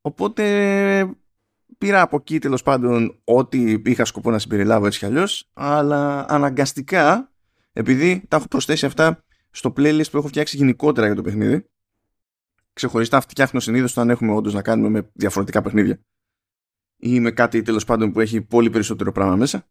Οπότε 0.01 1.15
πήρα 1.79 2.01
από 2.01 2.17
εκεί 2.17 2.39
τέλος 2.39 2.63
πάντων 2.63 3.21
ό,τι 3.25 3.75
είχα 3.85 4.05
σκοπό 4.05 4.31
να 4.31 4.39
συμπεριλάβω 4.39 4.87
έτσι 4.87 4.99
κι 4.99 5.05
αλλιώς, 5.05 5.51
αλλά 5.53 6.27
αναγκαστικά, 6.29 7.33
επειδή 7.73 8.23
τα 8.29 8.37
έχω 8.37 8.49
προσθέσει 8.49 8.87
αυτά 8.87 9.25
στο 9.51 9.73
playlist 9.77 10.11
που 10.11 10.17
έχω 10.17 10.29
φτιάξει 10.29 10.57
γενικότερα 10.57 11.07
για 11.07 11.17
το 11.17 11.23
παιχνίδι, 11.23 11.65
ξεχωριστά 12.73 13.21
φτιάχνω 13.21 13.61
συνήθως 13.61 13.91
όταν 13.91 14.11
έχουμε 14.11 14.33
όντως 14.33 14.55
να 14.55 14.63
κάνουμε 14.63 14.89
με 14.89 15.11
διαφορετικά 15.13 15.63
παιχνίδια 15.63 16.01
ή 16.97 17.21
με 17.21 17.31
κάτι 17.31 17.63
τέλος 17.63 17.85
πάντων 17.85 18.13
που 18.13 18.21
έχει 18.21 18.41
πολύ 18.41 18.71
περισσότερο 18.71 19.13
πράγμα 19.13 19.37
μέσα. 19.37 19.67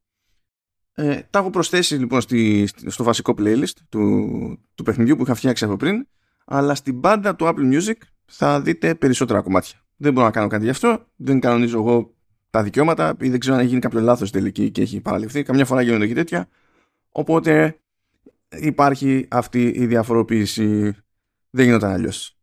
Ε, 0.94 1.22
τα 1.30 1.40
έχω 1.40 1.50
προσθέσει 1.50 1.96
λοιπόν 1.96 2.22
στη, 2.22 2.70
στο 2.86 3.04
βασικό 3.04 3.34
playlist 3.38 3.74
του, 3.90 4.30
του 4.76 4.84
παιχνιδιού 4.84 5.16
που 5.16 5.24
είχα 5.24 5.34
φτιάξει 5.34 5.66
από 5.66 5.76
πριν, 5.78 6.08
αλλά 6.46 6.76
στην 6.76 7.00
πάντα 7.00 7.36
του 7.36 7.46
Apple 7.46 7.74
Music 7.74 7.98
θα 8.26 8.62
δείτε 8.62 8.96
περισσότερα 8.96 9.42
κομμάτια. 9.42 9.80
Δεν 10.02 10.14
μπορώ 10.14 10.26
να 10.26 10.32
κάνω 10.32 10.48
κάτι 10.48 10.64
γι' 10.64 10.70
αυτό, 10.70 11.06
δεν 11.16 11.40
κανονίζω 11.40 11.78
εγώ 11.78 12.14
τα 12.50 12.64
δικαιώματα 12.64 13.16
ή 13.20 13.30
δεν 13.30 13.40
ξέρω 13.40 13.56
αν 13.56 13.62
έχει 13.62 13.70
γίνει 13.70 13.82
κάποιο 13.82 14.00
λάθος 14.00 14.32
τελική 14.32 14.72
και 14.72 14.82
έχει 14.82 15.02
παραλυφθεί. 15.02 15.44
Καμιά 15.44 15.66
φορά 15.66 15.82
γίνονται 15.82 16.08
και 16.08 16.14
τέτοια. 16.14 16.50
Οπότε 17.10 17.80
υπάρχει 18.50 19.28
αυτή 19.30 19.68
η 19.68 19.86
διαφοροποίηση. 19.86 20.96
Δεν 21.50 21.66
γινόταν 21.66 21.92
αλλιώς. 21.92 22.38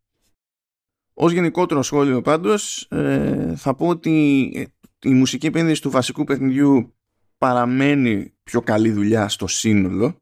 Ως 1.15 1.33
γενικότερο 1.33 1.83
σχόλιο 1.83 2.23
πάντως 2.23 2.87
ε, 2.91 3.55
θα 3.57 3.75
πω 3.75 3.87
ότι 3.87 4.49
η 5.03 5.11
μουσική 5.11 5.47
επένδυση 5.47 5.83
του 5.83 5.91
βασικού 5.91 6.25
παιχνιδιού 6.25 6.95
παραμένει 7.39 8.33
πιο 8.43 8.61
καλή 8.61 8.91
δουλειά 8.91 9.29
στο 9.29 9.47
σύνολο 9.47 10.17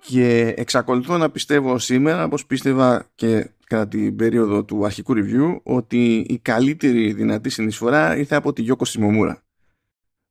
και 0.00 0.54
εξακολουθώ 0.56 1.18
να 1.18 1.30
πιστεύω 1.30 1.78
σήμερα 1.78 2.24
όπως 2.24 2.46
πίστευα 2.46 3.10
και 3.14 3.50
κατά 3.66 3.88
την 3.88 4.16
περίοδο 4.16 4.64
του 4.64 4.84
αρχικού 4.84 5.14
review 5.16 5.60
ότι 5.62 6.16
η 6.28 6.38
καλύτερη 6.38 7.12
δυνατή 7.12 7.50
συνεισφορά 7.50 8.16
ήρθε 8.16 8.34
από 8.36 8.52
τη 8.52 8.62
Γιώκο 8.62 8.84
Σιμομούρα. 8.84 9.42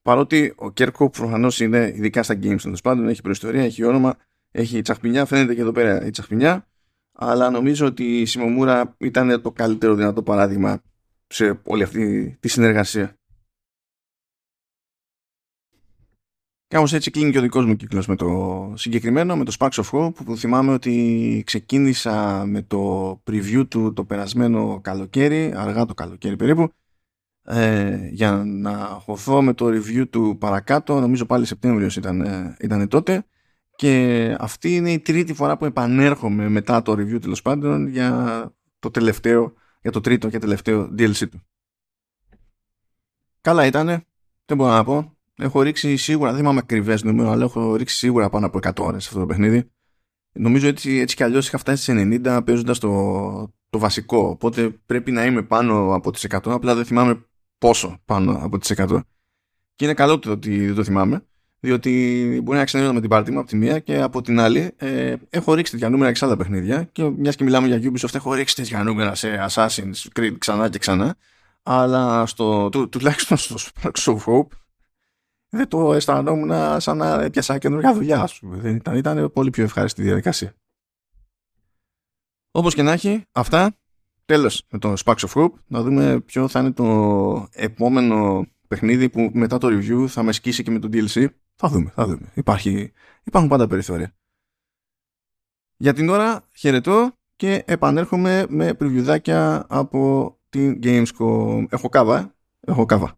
Παρότι 0.02 0.54
ο 0.56 0.72
Κέρκο 0.72 1.10
προφανώς 1.10 1.60
είναι 1.60 1.94
ειδικά 1.96 2.24
στα 2.24 2.34
games 2.34 2.62
τέλος 2.62 2.82
πάντων, 2.82 3.08
έχει 3.08 3.22
προϊστορία, 3.22 3.64
έχει 3.64 3.84
όνομα, 3.84 4.16
έχει 4.52 4.82
τσαχπινιά, 4.82 5.26
φαίνεται 5.26 5.56
και 5.56 5.62
εδώ 5.62 5.72
πέρα 5.72 6.06
η 6.06 6.10
τσαχπινιά 6.10 6.68
αλλά 7.14 7.50
νομίζω 7.50 7.86
ότι 7.86 8.22
η 8.22 8.26
Σιμομούρα 8.26 8.96
ήταν 8.98 9.42
το 9.42 9.52
καλύτερο 9.52 9.96
δυνατό 9.96 10.24
παράδειγμα 10.24 10.82
σε 11.28 11.60
όλη 11.64 11.84
αυτή 11.84 12.38
τη 12.40 12.48
συνεργασία. 12.48 13.18
Κάπως 16.74 16.94
έτσι 16.94 17.12
κλείνει 17.12 17.32
και 17.32 17.38
ο 17.38 17.42
δικός 17.42 17.66
μου 17.66 17.76
κύκλος 17.76 18.08
με 18.08 18.16
το 18.16 18.74
συγκεκριμένο, 18.76 19.36
με 19.36 19.46
το 19.46 19.56
Sparks 19.60 19.84
of 19.84 19.90
Hope 19.92 20.14
που 20.14 20.38
θυμάμαι 20.38 20.74
ότι 20.74 21.44
ξεκίνησα 21.46 22.46
με 22.46 22.62
το 22.62 23.12
preview 23.28 23.68
του 23.70 23.94
το 23.94 24.06
περασμένο 24.06 24.80
καλοκαίρι, 24.82 25.54
αργά 25.56 25.86
το 25.86 25.94
καλοκαίρι 25.94 26.36
περίπου, 26.36 26.74
ε, 27.44 28.08
για 28.12 28.44
να 28.46 28.78
χωθώ 28.78 29.42
με 29.42 29.54
το 29.54 29.66
review 29.66 30.10
του 30.10 30.38
παρακάτω, 30.40 31.00
νομίζω 31.00 31.26
πάλι 31.26 31.46
Σεπτέμβριος 31.46 31.96
ήταν, 31.96 32.22
ε, 32.22 32.58
ήταν 32.60 32.88
τότε 32.88 33.26
και 33.76 34.36
αυτή 34.40 34.76
είναι 34.76 34.92
η 34.92 35.00
τρίτη 35.00 35.34
φορά 35.34 35.58
που 35.58 35.66
επανέρχομαι 35.66 36.50
μετά 36.50 36.82
το 36.82 36.92
review 36.92 37.22
τέλος 37.22 37.42
πάντων 37.42 37.88
για 37.88 38.52
το 38.80 38.92
τελευταίο, 38.92 39.54
για 39.82 39.92
το 39.92 40.02
τρίτο 40.02 40.30
και 40.30 40.40
τελευταίο 40.40 40.94
DLC 40.98 41.30
του. 41.30 41.42
Καλά 43.42 43.66
ήτανε, 43.66 44.06
δεν 44.46 44.58
μπορώ 44.58 44.72
να 44.72 44.84
πω. 44.84 45.18
Έχω 45.36 45.62
ρίξει 45.62 45.96
σίγουρα, 45.96 46.34
δεν 46.34 46.46
είμαι 46.46 46.60
ακριβές 46.60 47.04
νούμερο, 47.04 47.30
αλλά 47.30 47.44
έχω 47.44 47.76
ρίξει 47.76 47.96
σίγουρα 47.96 48.30
πάνω 48.30 48.46
από 48.46 48.60
100 48.62 48.72
ώρες 48.80 49.08
αυτό 49.08 49.20
το 49.20 49.26
παιχνίδι. 49.26 49.72
Νομίζω 50.34 50.68
έτσι, 50.68 50.98
έτσι 50.98 51.16
κι 51.16 51.24
αλλιώς 51.24 51.48
είχα 51.48 51.58
φτάσει 51.58 51.84
στι 51.84 52.22
90 52.26 52.42
παίζοντας 52.46 52.80
το, 52.80 52.90
το 53.70 53.80
βασικό. 53.80 54.18
Οπότε 54.18 54.70
πρέπει 54.86 55.12
να 55.12 55.26
είμαι 55.26 55.42
πάνω 55.42 55.96
από 55.96 56.12
τις 56.12 56.26
100, 56.30 56.38
απλά 56.44 56.76
δεν 56.76 56.86
θυμάμαι 56.86 57.26
πόσο 57.58 58.02
πάνω 58.06 58.40
από 58.42 58.58
τις 58.58 58.74
100. 58.78 59.00
Και 59.76 59.86
είναι 59.86 59.94
καλό 59.94 60.20
το 60.20 60.32
ότι 60.32 60.66
δεν 60.66 60.76
το 60.76 60.84
θυμάμαι 60.84 61.26
διότι 61.64 62.40
μπορεί 62.44 62.58
να 62.58 62.64
ξενέρω 62.64 62.94
με 62.94 63.00
την 63.00 63.10
πάρτι 63.10 63.32
μου 63.32 63.40
από 63.40 63.48
τη 63.48 63.56
μία 63.56 63.80
και 63.80 64.02
από 64.02 64.22
την 64.22 64.40
άλλη 64.40 64.72
ε, 64.78 65.16
έχω 65.30 65.54
ρίξει 65.54 65.72
τέτοια 65.72 65.90
νούμερα 65.90 66.16
σε 66.16 66.26
άλλα 66.26 66.38
παιχνίδια 66.38 66.84
και 66.84 67.04
μιας 67.04 67.36
και 67.36 67.44
μιλάμε 67.44 67.68
για 67.68 67.92
Ubisoft 67.92 68.16
έχω 68.16 68.34
ρίξει 68.34 68.56
τέτοια 68.56 68.84
νούμερα 68.84 69.16
σε 69.16 69.48
Assassin's 69.50 70.20
Creed 70.20 70.36
ξανά 70.38 70.70
και 70.70 70.78
ξανά 70.78 71.16
αλλά 71.64 72.26
στο, 72.26 72.70
του, 72.70 72.90
τουλάχιστον 72.90 73.38
στο 73.38 73.56
Sparks 73.60 74.14
of 74.14 74.18
Hope 74.18 74.48
δεν 75.54 75.68
το 75.68 75.94
αισθανόμουν 75.94 76.80
σαν 76.80 76.98
να 76.98 77.22
έπιασα 77.22 77.58
καινούργια 77.58 77.94
δουλειά 77.94 78.30
δεν 78.42 78.76
ήταν, 78.76 78.96
ήταν 78.96 79.32
πολύ 79.32 79.50
πιο 79.50 79.64
ευχάριστη 79.64 80.02
διαδικασία 80.02 80.54
όπως 82.52 82.74
και 82.74 82.84
να 82.84 82.92
έχει 82.92 83.26
αυτά 83.32 83.78
τέλος 84.26 84.64
με 84.70 84.80
το 84.80 84.94
Sparks 85.06 85.16
of 85.16 85.30
Hope 85.34 85.54
να 85.68 85.82
δούμε 85.82 86.20
ποιο 86.20 86.48
θα 86.48 86.60
είναι 86.60 86.72
το 86.72 87.48
επόμενο 87.52 88.46
παιχνίδι 88.68 89.10
που 89.10 89.30
μετά 89.34 89.58
το 89.58 89.68
review 89.68 90.08
θα 90.08 90.24
με 90.24 90.32
σκίσει 90.32 90.64
και 90.64 90.72
με 90.72 90.80
το 90.80 90.90
DLC 90.92 91.28
θα 91.56 91.68
δούμε, 91.68 91.90
θα 91.90 92.06
δούμε. 92.06 92.32
Υπάρχει, 92.34 92.92
υπάρχουν 93.24 93.50
πάντα 93.50 93.68
περιθώρια. 93.68 94.16
Για 95.78 95.94
την 95.94 96.10
ώρα 96.10 96.44
χαιρετώ 96.56 97.12
και 97.36 97.64
επανέρχομαι 97.68 98.46
με 98.50 98.74
πρεβιουδάκια 98.74 99.66
από 99.70 100.34
την 100.50 100.80
Gamescom. 100.84 101.66
Έχω 101.70 101.90
κάβα, 101.90 102.20
ε; 102.20 102.32
έχω 102.60 102.86
κάβα. 102.86 103.18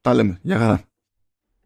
Τα 0.00 0.14
λέμε. 0.14 0.38
Γεια 0.42 0.58
χαρά. 0.58 0.87